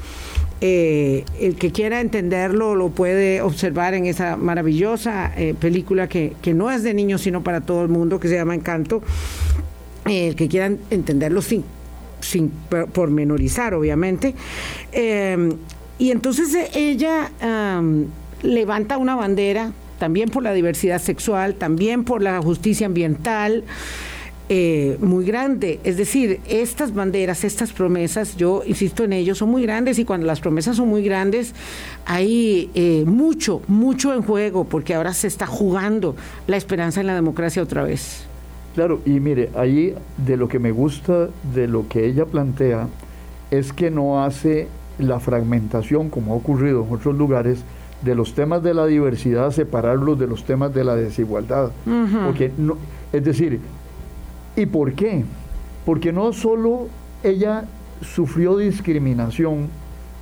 [0.61, 6.71] Eh, el que quiera entenderlo lo puede observar en esa maravillosa película que, que, no
[6.71, 9.01] es de niños sino para todo el mundo, que se llama Encanto.
[10.05, 11.65] el que quiera entenderlo sin
[12.21, 12.51] sin
[12.93, 14.35] pormenorizar, obviamente.
[14.91, 15.53] Em,
[15.99, 17.31] y entonces eh, ella
[18.41, 23.63] levanta una bandera también por la diversidad sexual, también por la justicia ambiental.
[24.53, 25.79] Eh, muy grande.
[25.85, 30.27] Es decir, estas banderas, estas promesas, yo insisto en ello, son muy grandes y cuando
[30.27, 31.53] las promesas son muy grandes
[32.05, 36.17] hay eh, mucho, mucho en juego porque ahora se está jugando
[36.47, 38.25] la esperanza en la democracia otra vez.
[38.75, 42.87] Claro, y mire, ahí de lo que me gusta de lo que ella plantea
[43.51, 44.67] es que no hace
[44.97, 47.63] la fragmentación, como ha ocurrido en otros lugares,
[48.01, 51.71] de los temas de la diversidad, separarlos de los temas de la desigualdad.
[52.25, 52.77] Porque no,
[53.11, 53.59] es decir,
[54.55, 55.25] ¿y por qué?
[55.85, 56.87] Porque no solo
[57.23, 57.65] ella
[58.01, 59.67] sufrió discriminación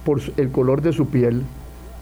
[0.03, 1.43] por el color de su piel,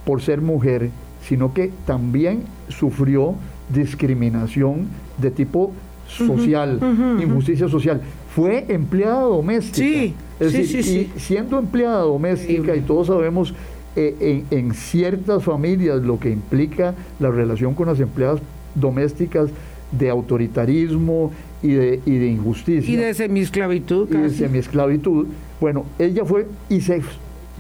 [0.06, 0.90] por ser mujer,
[1.22, 3.36] sino que también sufrió
[3.70, 4.88] discriminación
[5.18, 5.74] de tipo
[6.08, 6.80] social,
[7.22, 8.02] injusticia social.
[8.36, 9.78] Fue empleada doméstica.
[9.78, 13.54] Sí, es decir, Y siendo empleada doméstica, y todos sabemos
[13.96, 18.40] eh, en, ciertas familias lo que implica la relación con las empleadas
[18.76, 19.50] domésticas
[19.92, 21.32] de autoritarismo
[21.64, 22.94] y de, y de injusticia.
[22.94, 24.08] Y de semiesclavitud.
[24.12, 25.26] Y de semiesclavitud.
[25.60, 27.02] Bueno, ella fue y se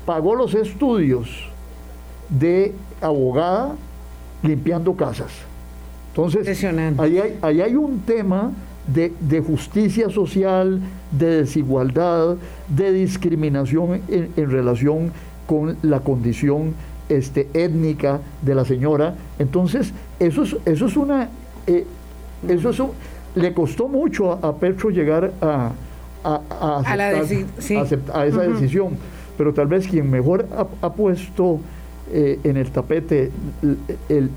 [0.05, 1.49] pagó los estudios
[2.29, 3.75] de abogada
[4.43, 5.31] limpiando casas.
[6.17, 6.63] Entonces,
[6.97, 8.51] ahí hay, ahí hay un tema
[8.87, 12.37] de, justicia social, de desigualdad,
[12.67, 15.11] de discriminación en, relación
[15.45, 16.73] con la condición
[17.07, 19.13] este, étnica de la señora.
[19.37, 21.29] Entonces, eso es, eso es una...
[21.67, 21.85] Eh,
[22.47, 22.93] eso
[23.35, 25.71] le costó mucho a, Petro llegar a,
[26.23, 28.97] a, a, esa decisión,
[29.37, 30.47] pero tal vez quien mejor
[30.81, 31.59] ha, puesto
[32.11, 33.29] eh, en el tapete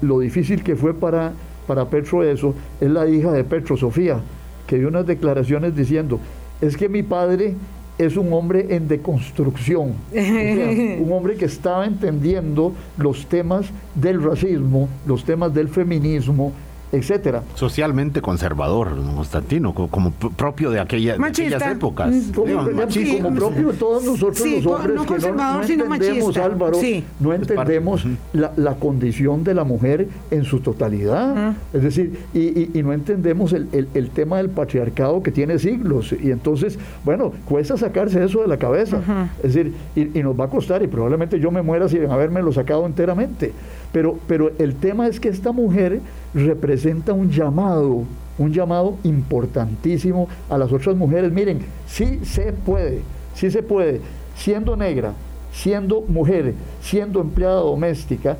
[0.02, 1.32] lo difícil que fue para
[1.70, 4.18] para Petro eso, es la hija de Petro, Sofía,
[4.66, 6.18] que dio unas declaraciones diciendo,
[6.60, 7.54] es que mi padre
[7.96, 15.22] es un hombre en deconstrucción, un hombre que estaba entendiendo los temas del racismo, los
[15.22, 16.52] temas del feminismo,
[16.92, 17.42] etcétera.
[17.54, 22.10] Socialmente conservador, Constantino, como propio de, aquella, aquellas épocas.
[22.10, 26.78] Mm, como, propio de todos nosotros los hombres que no, entendemos, Álvaro,
[27.20, 31.54] no entendemos la, condición de la mujer en su totalidad.
[31.72, 36.12] Es decir, y, no entendemos el, tema del patriarcado que tiene siglos.
[36.12, 39.00] Y entonces, bueno, cuesta sacarse eso de la cabeza.
[39.42, 42.42] Es decir, y, y, nos va a costar, y probablemente yo me muera sin haberme
[42.42, 43.52] lo sacado enteramente.
[43.92, 46.00] Pero, pero el tema es que esta mujer
[46.34, 48.04] representa un llamado,
[48.38, 51.32] un llamado importantísimo a las otras mujeres.
[51.32, 53.02] Miren, sí se puede,
[53.34, 54.00] sí se puede,
[54.36, 55.12] siendo negra,
[55.52, 58.36] siendo mujer, siendo empleada doméstica,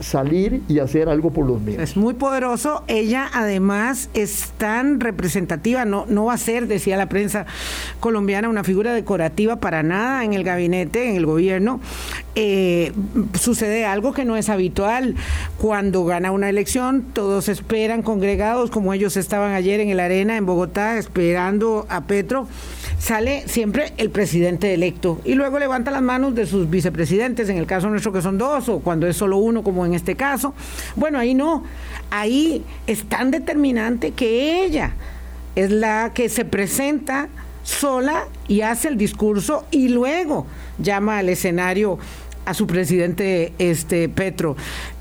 [0.00, 1.82] salir y hacer algo por los míos.
[1.82, 2.84] Es muy poderoso.
[2.86, 7.46] Ella además es tan representativa, no, no va a ser, decía la prensa
[8.00, 11.80] colombiana, una figura decorativa para nada en el gabinete, en el gobierno.
[12.34, 12.92] Eh,
[13.38, 15.16] sucede algo que no es habitual.
[15.58, 20.46] Cuando gana una elección, todos esperan congregados, como ellos estaban ayer en el Arena, en
[20.46, 22.46] Bogotá, esperando a Petro
[23.02, 27.66] sale siempre el presidente electo y luego levanta las manos de sus vicepresidentes, en el
[27.66, 30.54] caso nuestro que son dos, o cuando es solo uno, como en este caso.
[30.94, 31.64] Bueno, ahí no,
[32.12, 34.92] ahí es tan determinante que ella
[35.56, 37.28] es la que se presenta
[37.64, 40.46] sola y hace el discurso y luego
[40.78, 41.98] llama al escenario
[42.44, 44.54] a su presidente este Petro.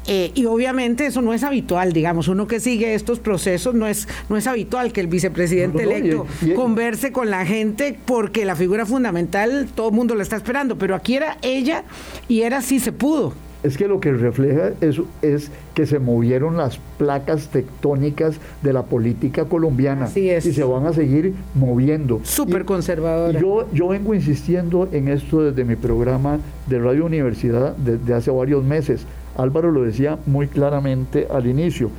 [0.07, 4.07] Eh, y obviamente eso no es habitual, digamos, uno que sigue estos procesos no es,
[4.29, 6.25] no es habitual que el vicepresidente electo
[6.55, 10.95] converse con la gente porque la figura fundamental todo el mundo la está esperando, pero
[10.95, 11.83] aquí era ella
[12.27, 13.33] y era sí se pudo
[13.63, 18.83] es que lo que refleja eso es que se movieron las placas tectónicas de la
[18.83, 22.21] política colombiana y se van a seguir moviendo.
[22.23, 23.39] Súper conservadora.
[23.39, 28.63] Yo, yo vengo insistiendo en esto desde mi programa de Radio Universidad desde hace varios
[28.63, 29.05] meses.
[29.37, 31.89] Álvaro lo decía muy claramente al inicio.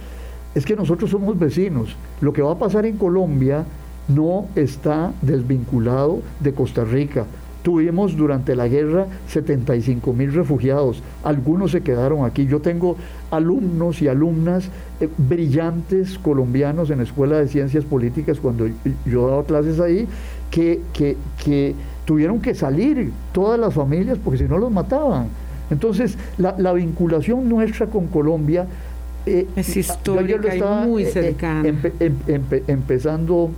[0.55, 1.97] Es que nosotros somos vecinos.
[2.21, 3.65] Lo que va a pasar en Colombia
[4.09, 7.25] no está desvinculado de Costa Rica
[7.63, 12.47] Tuvimos durante la guerra 75 mil refugiados, algunos se quedaron aquí.
[12.47, 12.97] Yo tengo
[13.31, 14.69] alumnos y alumnas
[15.01, 18.67] eh, brillantes colombianos en la Escuela de Ciencias Políticas cuando
[19.07, 20.09] yo daba clases ahí,
[20.51, 21.75] que, que,
[22.05, 25.29] tuvieron que salir todas las familias porque si no los mataban.
[25.73, 28.67] Entonces, la, vinculación nuestra con Colombia
[29.27, 31.73] eh, es histórica y muy eh, cercana.
[32.67, 33.51] empezando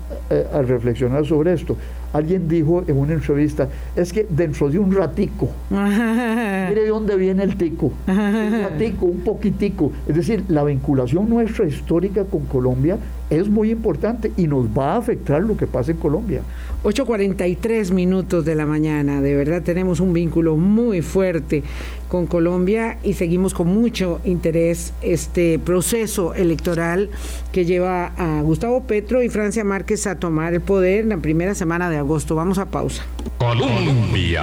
[0.53, 1.77] a reflexionar sobre esto
[2.15, 7.43] alguien dijo en una entrevista, es que dentro de un ratico, mire de dónde viene
[7.43, 9.93] el tico, un ratico, un poquitico.
[10.09, 12.97] Es decir, la vinculación nuestra histórica con Colombia
[13.29, 16.43] es muy importante y nos va a afectar lo que pasa en Colombia.
[16.85, 21.62] 8.43 minutos de la mañana, de verdad tenemos un vínculo muy fuerte
[22.09, 27.09] con Colombia y seguimos con mucho interés este proceso electoral
[27.55, 31.55] que lleva a Gustavo Petro y Francia Márquez a tomar el poder en la primera
[31.55, 32.35] semana de agosto.
[32.35, 33.05] Vamos a pausa.
[33.39, 34.43] Colombia.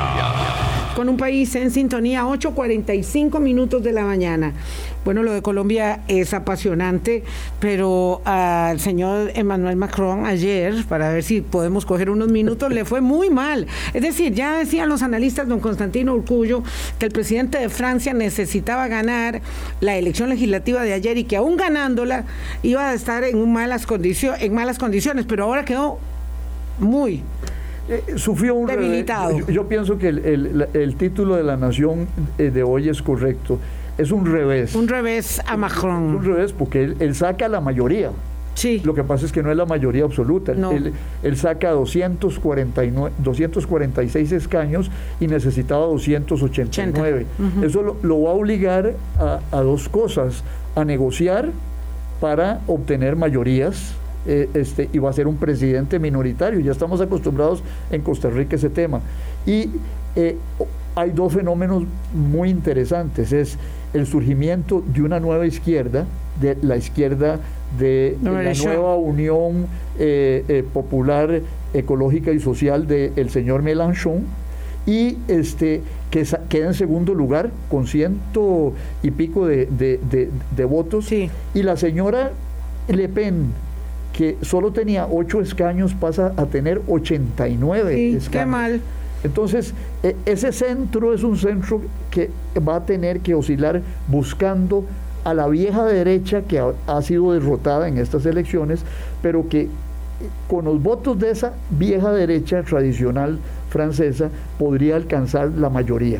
[0.95, 4.53] Con un país en sintonía, 8.45 minutos de la mañana.
[5.03, 7.23] Bueno, lo de Colombia es apasionante,
[7.59, 13.01] pero al señor Emmanuel Macron ayer, para ver si podemos coger unos minutos, le fue
[13.01, 13.65] muy mal.
[13.95, 16.61] Es decir, ya decían los analistas, don Constantino Urcullo,
[16.99, 19.41] que el presidente de Francia necesitaba ganar
[19.79, 22.25] la elección legislativa de ayer y que aún ganándola
[22.61, 25.99] iba a estar en, malas, condiciones, en malas condiciones, pero ahora quedó
[26.79, 27.23] muy
[27.89, 29.39] eh, sufrió un debilitado.
[29.47, 33.59] Yo, pienso que el, título de la nación eh, de hoy es correcto
[33.97, 34.75] es un revés.
[34.75, 36.15] Un revés a Macron.
[36.15, 38.11] un revés porque él, saca la mayoría.
[38.53, 38.81] Sí.
[38.83, 40.53] Lo que pasa es que no es la mayoría absoluta.
[40.53, 47.25] Él, saca 249, 246 escaños y necesitaba 289.
[47.63, 50.43] Eso lo, va a obligar a, dos cosas,
[50.75, 51.49] a negociar
[52.21, 53.95] para obtener mayorías
[54.27, 56.59] eh, este, y va a ser un presidente minoritario.
[56.59, 59.01] Ya estamos acostumbrados en Costa Rica a ese tema.
[59.45, 59.71] Y
[60.15, 60.37] eh,
[60.95, 63.33] hay dos fenómenos muy interesantes.
[63.33, 63.57] Es
[63.93, 66.05] el surgimiento de una nueva izquierda,
[66.39, 67.39] de la izquierda
[67.79, 69.65] de, la nueva Unión
[69.97, 71.41] eh, Popular
[71.73, 74.25] Ecológica y Social del señor Mélenchon,
[74.85, 75.81] y este,
[76.11, 80.29] que queda en segundo lugar con ciento y pico de,
[80.69, 81.11] votos.
[81.11, 81.29] Y
[81.63, 82.31] la señora
[82.87, 83.53] Le Pen,
[84.13, 88.29] que solo tenía ocho escaños, pasa a tener 89 sí, escaños.
[88.29, 88.81] Qué mal.
[89.23, 92.29] Entonces, e, ese centro es un centro que
[92.67, 94.85] va a tener que oscilar buscando
[95.23, 98.83] a la vieja derecha que ha, sido derrotada en estas elecciones,
[99.21, 99.69] pero que
[100.47, 103.39] con los votos de esa vieja derecha tradicional
[103.71, 106.19] francesa podría alcanzar la mayoría.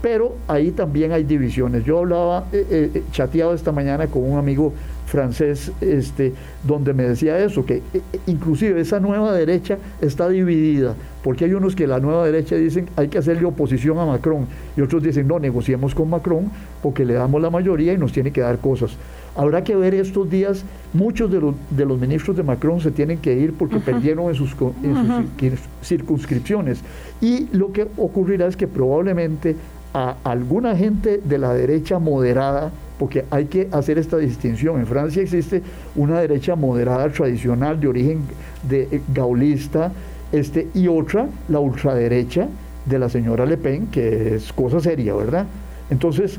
[0.00, 1.84] Pero ahí también hay divisiones.
[1.84, 4.72] Yo hablaba, eh, eh, chateaba esta mañana con un amigo
[5.14, 6.32] francés, este,
[6.66, 11.76] donde me decía eso, que eh, inclusive esa nueva derecha está dividida, porque hay unos
[11.76, 15.38] que la nueva derecha dicen hay que hacerle oposición a Macron, y otros dicen no,
[15.38, 16.50] negociemos con Macron
[16.82, 18.96] porque le damos la mayoría y nos tiene que dar cosas.
[19.36, 23.18] Habrá que ver estos días, muchos de los, de los ministros de Macron se tienen
[23.18, 24.52] que ir porque perdieron en sus,
[24.82, 26.80] en sus circunscripciones.
[27.20, 29.54] Y lo que ocurrirá es que probablemente
[29.92, 34.78] a alguna gente de la derecha moderada, porque hay que hacer esta distinción.
[34.78, 35.62] En Francia existe
[35.96, 38.20] una derecha moderada tradicional de origen
[38.68, 39.92] de, eh, gaulista
[40.32, 42.48] este, y otra, la ultraderecha
[42.86, 45.46] de la señora Le Pen, que es cosa seria, ¿verdad?
[45.90, 46.38] Entonces,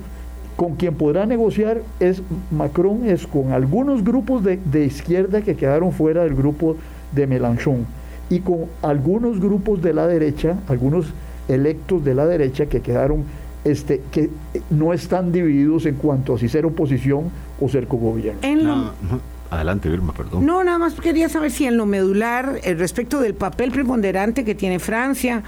[0.55, 5.91] con quien podrá negociar es Macron, es con algunos grupos de, de izquierda que quedaron
[5.91, 6.77] fuera del grupo
[7.13, 7.85] de Mélenchon
[8.29, 11.13] y con algunos grupos de la derecha, algunos
[11.47, 13.23] electos de la derecha que quedaron
[13.65, 14.29] este, que
[14.69, 18.93] no están divididos en cuanto a si ser oposición o ser cogobierno.
[19.49, 20.45] Adelante, Vilma, perdón.
[20.45, 24.55] No, nada más quería saber si en lo medular, eh, respecto del papel preponderante que
[24.55, 25.43] tiene Francia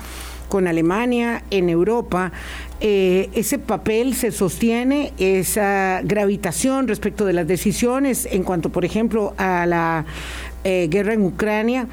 [0.49, 2.31] con Alemania en Europa,
[2.79, 9.33] eh, ese papel se sostiene, esa gravitación respecto de las decisiones en cuanto, por ejemplo,
[9.37, 10.05] a la
[10.63, 11.87] eh, guerra en Ucrania,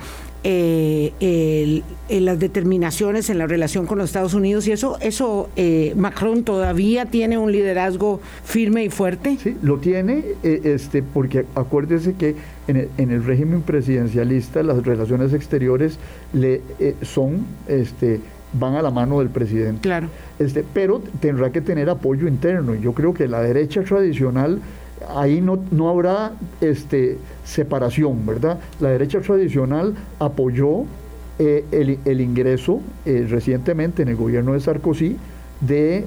[0.47, 6.45] eh, las determinaciones en la relación con los Estados Unidos y eso, eso eh, Macron
[6.45, 9.38] todavía tiene un liderazgo firme y fuerte.
[9.42, 12.36] Sí, lo tiene, eh, este, porque acuérdese que
[12.68, 15.99] en el, en el, régimen presidencialista las relaciones exteriores
[16.34, 16.61] le
[17.03, 18.20] son, este,
[18.53, 19.80] van a la mano del presidente.
[19.80, 20.09] Claro.
[20.38, 22.74] Este, pero tendrá que tener apoyo interno.
[22.74, 24.61] Yo creo que la derecha tradicional
[25.17, 28.59] ahí no, no habrá este, separación, ¿verdad?
[28.81, 30.85] La derecha tradicional apoyó
[31.39, 31.65] eh,
[32.05, 35.17] el, ingreso eh, recientemente en el gobierno de Sarkozy
[35.61, 36.07] de,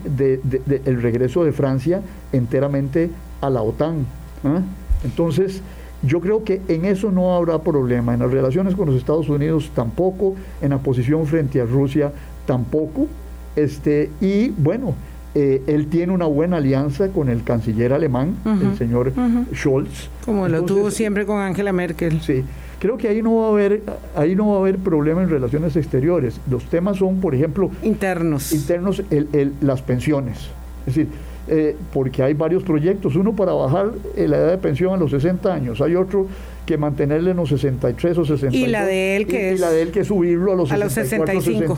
[0.85, 3.09] el regreso de Francia enteramente
[3.41, 4.05] a la OTAN.
[4.45, 4.61] ¿ah?
[5.03, 5.61] Entonces,
[6.03, 9.71] yo creo que en eso no habrá problema, en las relaciones con los Estados Unidos
[9.73, 12.11] tampoco, en la posición frente a Rusia
[12.45, 13.07] tampoco,
[13.55, 14.93] este, y bueno,
[15.39, 19.13] eh, él tiene una buena alianza con el canciller alemán, el señor
[19.53, 20.09] Scholz.
[20.25, 22.21] Como lo tuvo siempre con Angela Merkel.
[22.21, 22.43] Sí,
[22.79, 23.83] creo que ahí no va a haber
[24.15, 26.41] ahí no va a haber problema en relaciones exteriores.
[26.49, 28.51] Los temas son, por ejemplo, internos.
[28.51, 30.39] Internos, el, las pensiones.
[30.87, 31.07] Es decir,
[31.49, 35.53] eh, porque hay varios proyectos, uno para bajar la edad de pensión a los 60
[35.53, 36.25] años, hay otro
[36.67, 38.53] que mantenerle en los 63 o 62.
[38.53, 39.59] Y la de él que es...
[39.59, 41.75] la de él que subirlo a los, 65.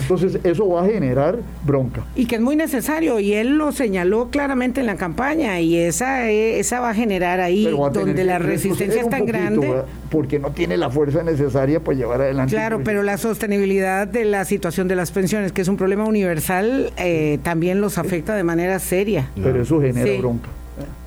[0.00, 2.04] Entonces eso va a generar bronca.
[2.16, 6.28] Y que es muy necesario, y él lo señaló claramente en la campaña, y esa,
[6.30, 9.82] esa va a generar ahí, donde la resistencia es tan grande.
[10.10, 12.52] Porque no tiene la fuerza necesaria para llevar adelante.
[12.52, 16.92] Claro, pero la sostenibilidad de la situación de las pensiones, que es un problema universal,
[16.98, 19.30] eh, también los afecta de manera seria.
[19.40, 20.48] Pero eso genera bronca.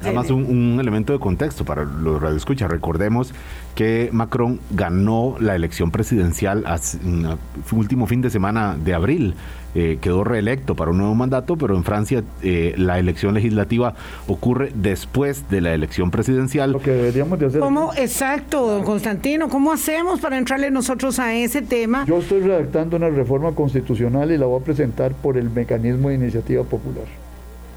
[0.02, 2.70] Además, un, elemento de contexto para los radioescuchas.
[2.70, 3.34] Recordemos
[3.74, 6.64] que Macron ganó la elección presidencial
[7.04, 7.38] el
[7.72, 9.36] último fin de semana de abril.
[9.78, 13.94] Eh, quedó reelecto para un nuevo mandato, pero en Francia eh, la elección legislativa
[14.26, 16.72] ocurre después de la elección presidencial.
[16.72, 17.60] Lo que deberíamos de hacer.
[17.60, 22.06] ¿Cómo, exacto, don Constantino, cómo hacemos para entrarle nosotros a ese tema?
[22.06, 26.16] Yo estoy redactando una reforma constitucional y la voy a presentar por el mecanismo de
[26.16, 27.25] iniciativa popular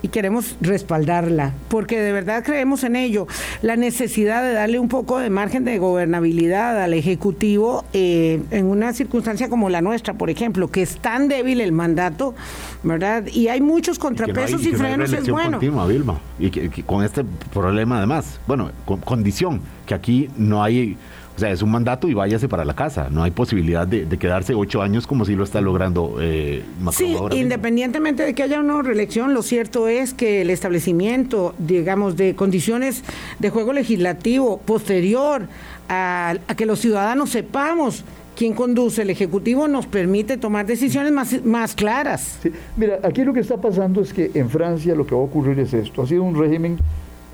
[0.02, 3.26] y queremos respaldarla, porque de verdad creemos en ello.
[3.62, 8.92] La necesidad de darle un poco de margen de gobernabilidad al Ejecutivo eh, en una
[8.92, 12.34] circunstancia como la nuestra, por ejemplo, que es tan débil el mandato,
[12.82, 13.26] ¿verdad?
[13.26, 15.58] Y hay muchos contrapesos y, frenos, es bueno.
[15.58, 20.96] Vilma, y que, con este problema además, bueno, con condición, que aquí no hay
[21.38, 23.10] o sea, es un mandato y váyase para la casa.
[23.12, 28.24] No hay posibilidad de, quedarse ocho años como si lo está logrando eh, Sí, independientemente
[28.24, 33.04] de que haya una reelección, lo cierto es que el establecimiento, digamos, de condiciones
[33.38, 35.42] de juego legislativo posterior
[35.88, 41.76] a, que los ciudadanos sepamos quién conduce el Ejecutivo nos permite tomar decisiones más, más
[41.76, 42.40] claras.
[42.76, 45.60] Mira, aquí lo que está pasando es que en Francia lo que va a ocurrir
[45.60, 46.02] es esto.
[46.02, 46.78] Ha sido un régimen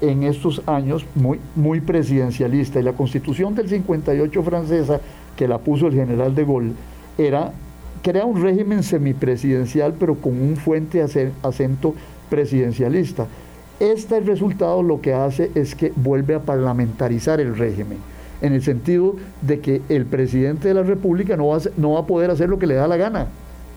[0.01, 2.80] en estos años muy, muy presidencialista.
[2.80, 5.01] Y la constitución del 58 francesa,
[5.36, 6.72] que la puso el general de Gaulle,
[7.18, 7.53] era,
[8.03, 11.03] crea un régimen semipresidencial, pero con un fuente
[11.42, 11.95] acento
[12.28, 13.26] presidencialista.
[13.80, 17.99] Este resultado lo que hace es que vuelve a parlamentarizar el régimen,
[18.40, 22.01] en el sentido de que el presidente de la República no va a, no va
[22.01, 23.26] a poder hacer lo que le da la gana,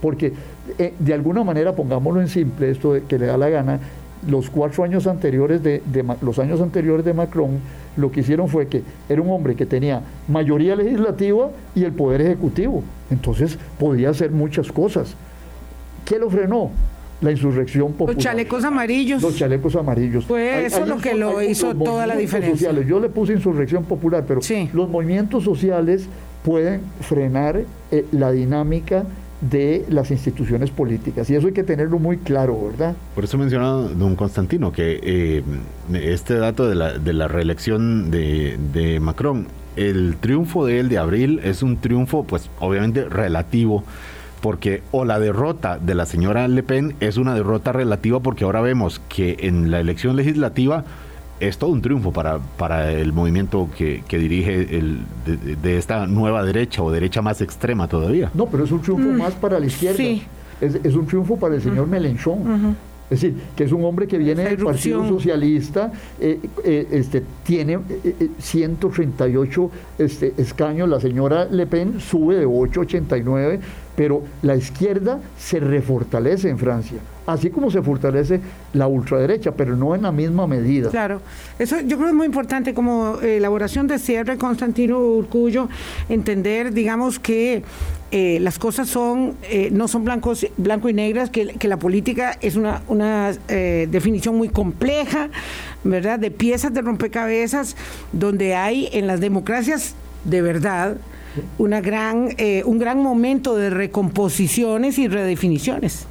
[0.01, 0.33] porque
[0.77, 3.79] eh, de alguna manera, pongámoslo en simple, esto de que le da la gana,
[4.27, 5.81] los cuatro años anteriores de,
[6.21, 7.59] los años anteriores de Macron
[7.95, 12.21] lo que hicieron fue que era un hombre que tenía mayoría legislativa y el poder
[12.21, 15.15] ejecutivo entonces podía hacer muchas cosas
[16.05, 16.71] ¿qué lo frenó?
[17.21, 18.15] la insurrección popular.
[18.15, 19.21] Los chalecos amarillos.
[19.21, 20.25] Los chalecos amarillos.
[20.25, 22.71] Pues eso es lo que lo hizo toda la diferencia.
[22.71, 24.41] Yo le puse insurrección popular, pero
[24.73, 26.07] los movimientos sociales
[26.43, 29.05] pueden frenar eh, la dinámica
[29.41, 31.29] de las instituciones políticas.
[31.29, 32.95] Y eso hay que tenerlo muy claro, ¿verdad?
[33.13, 35.43] Por eso mencionaba don Constantino que eh,
[35.93, 40.97] este dato de la, de la reelección de, de, Macron, el triunfo de él de
[40.97, 43.83] abril es un triunfo, pues obviamente relativo,
[44.41, 48.61] porque o la derrota de la señora Le Pen es una derrota relativa porque ahora
[48.61, 50.83] vemos que en la elección legislativa
[51.39, 55.01] es todo un triunfo para, para el movimiento que, dirige el,
[55.61, 58.31] de, esta nueva derecha o derecha más extrema todavía.
[58.33, 59.17] No, pero es un triunfo mm.
[59.17, 60.03] más para la izquierda.
[60.59, 62.75] Es, un triunfo para el señor Mélenchon.
[63.09, 67.79] Es decir, que es un hombre que viene del Partido Socialista, eh, eh, este, tiene
[68.37, 73.59] 138 eh, este, escaños, la señora Le Pen sube de 8,89,
[73.95, 78.41] pero la izquierda se refortalece en Francia así como se fortalece
[78.73, 80.89] la ultraderecha, pero no en la misma medida.
[80.89, 81.21] Claro,
[81.59, 85.69] eso yo creo que es muy importante como elaboración de cierre, Constantino Urcullo,
[86.09, 87.63] entender, digamos, que
[88.11, 92.37] eh, las cosas son eh, no son blancos blanco y negras, que, que la política
[92.41, 95.29] es una, una eh, definición muy compleja,
[95.83, 96.17] ¿verdad?
[96.17, 97.75] De piezas de rompecabezas,
[98.13, 100.97] donde hay en las democracias de verdad
[101.57, 106.05] una gran, eh, un gran momento de recomposiciones y redefiniciones.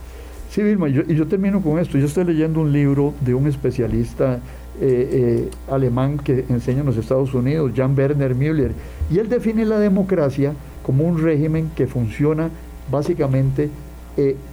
[0.50, 1.98] Sí, Vilma, y yo termino con esto.
[1.98, 4.40] Yo estoy leyendo un libro de un especialista
[4.80, 8.72] eh, alemán que enseña en los Estados Unidos, Jan Werner Müller,
[9.10, 12.50] y él define la democracia como un régimen que funciona
[12.90, 13.68] básicamente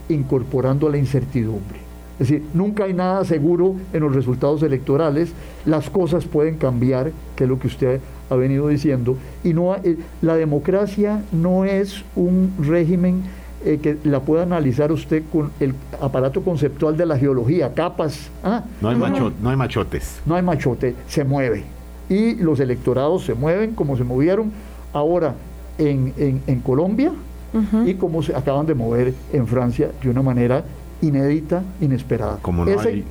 [0.10, 1.84] incorporando la incertidumbre.
[2.20, 5.34] Es decir, nunca hay nada seguro en los resultados electorales,
[5.66, 9.98] las cosas pueden cambiar, que es lo que usted ha venido diciendo, y no eh,
[10.22, 13.24] la democracia no es un régimen
[13.66, 18.30] eh, que la pueda analizar usted con el aparato conceptual de la geología, capas.
[18.44, 18.64] ¿ah?
[18.82, 20.22] No, hay no hay machotes.
[20.26, 21.64] No hay machote, se mueve.
[22.10, 24.52] Y los electorados se mueven como se movieron
[24.92, 25.36] ahora
[25.78, 27.12] en, en, Colombia
[27.86, 30.64] y como se acaban de mover en Francia de una manera
[31.02, 32.40] inédita, inesperada.
[32.42, 33.06] Como no hay...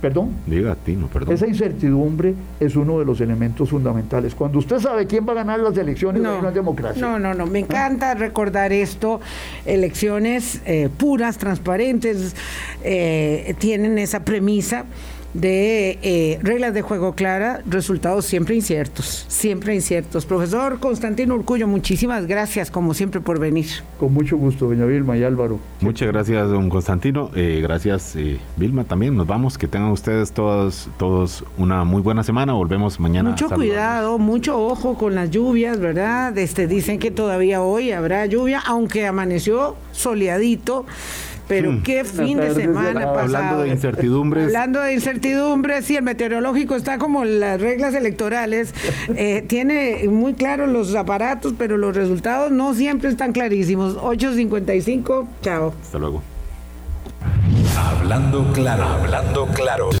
[0.00, 0.30] Perdón.
[0.46, 0.76] Diga
[1.12, 1.34] perdón.
[1.34, 4.34] Esa incertidumbre es uno de los elementos fundamentales.
[4.34, 7.00] Cuando usted sabe quién va a ganar las elecciones, no, hay democracia.
[7.00, 7.46] No, no, no.
[7.46, 9.20] Me encanta recordar esto.
[9.64, 12.34] Elecciones eh, puras, transparentes,
[12.82, 14.84] eh, tienen esa premisa
[15.36, 20.24] de eh, reglas de juego clara, resultados siempre inciertos, siempre inciertos.
[20.24, 23.66] Profesor Constantino Urcullo, muchísimas gracias como siempre por venir.
[23.98, 25.58] Con mucho gusto, doña Vilma y Álvaro.
[25.80, 27.30] Muchas gracias, don Constantino.
[27.34, 29.16] Eh, gracias, eh, Vilma, también.
[29.16, 29.58] Nos vamos.
[29.58, 32.54] Que tengan ustedes todos, todos una muy buena semana.
[32.54, 33.30] Volvemos mañana.
[33.30, 36.36] Mucho cuidado, mucho ojo con las lluvias, ¿verdad?
[36.38, 40.86] Este, dicen que todavía hoy habrá lluvia, aunque amaneció soleadito.
[41.48, 41.82] Pero hmm.
[41.82, 43.18] qué fin de semana pasado.
[43.20, 44.46] Hablando de incertidumbres.
[44.46, 48.74] Hablando de incertidumbres, sí, el meteorológico está como las reglas electorales.
[49.18, 53.96] Eh, tiene muy claros los aparatos, pero los resultados no siempre están clarísimos.
[53.96, 55.74] 8.55, chao.
[55.80, 56.22] Hasta luego.
[57.76, 59.90] Hablando claro, hablando claro.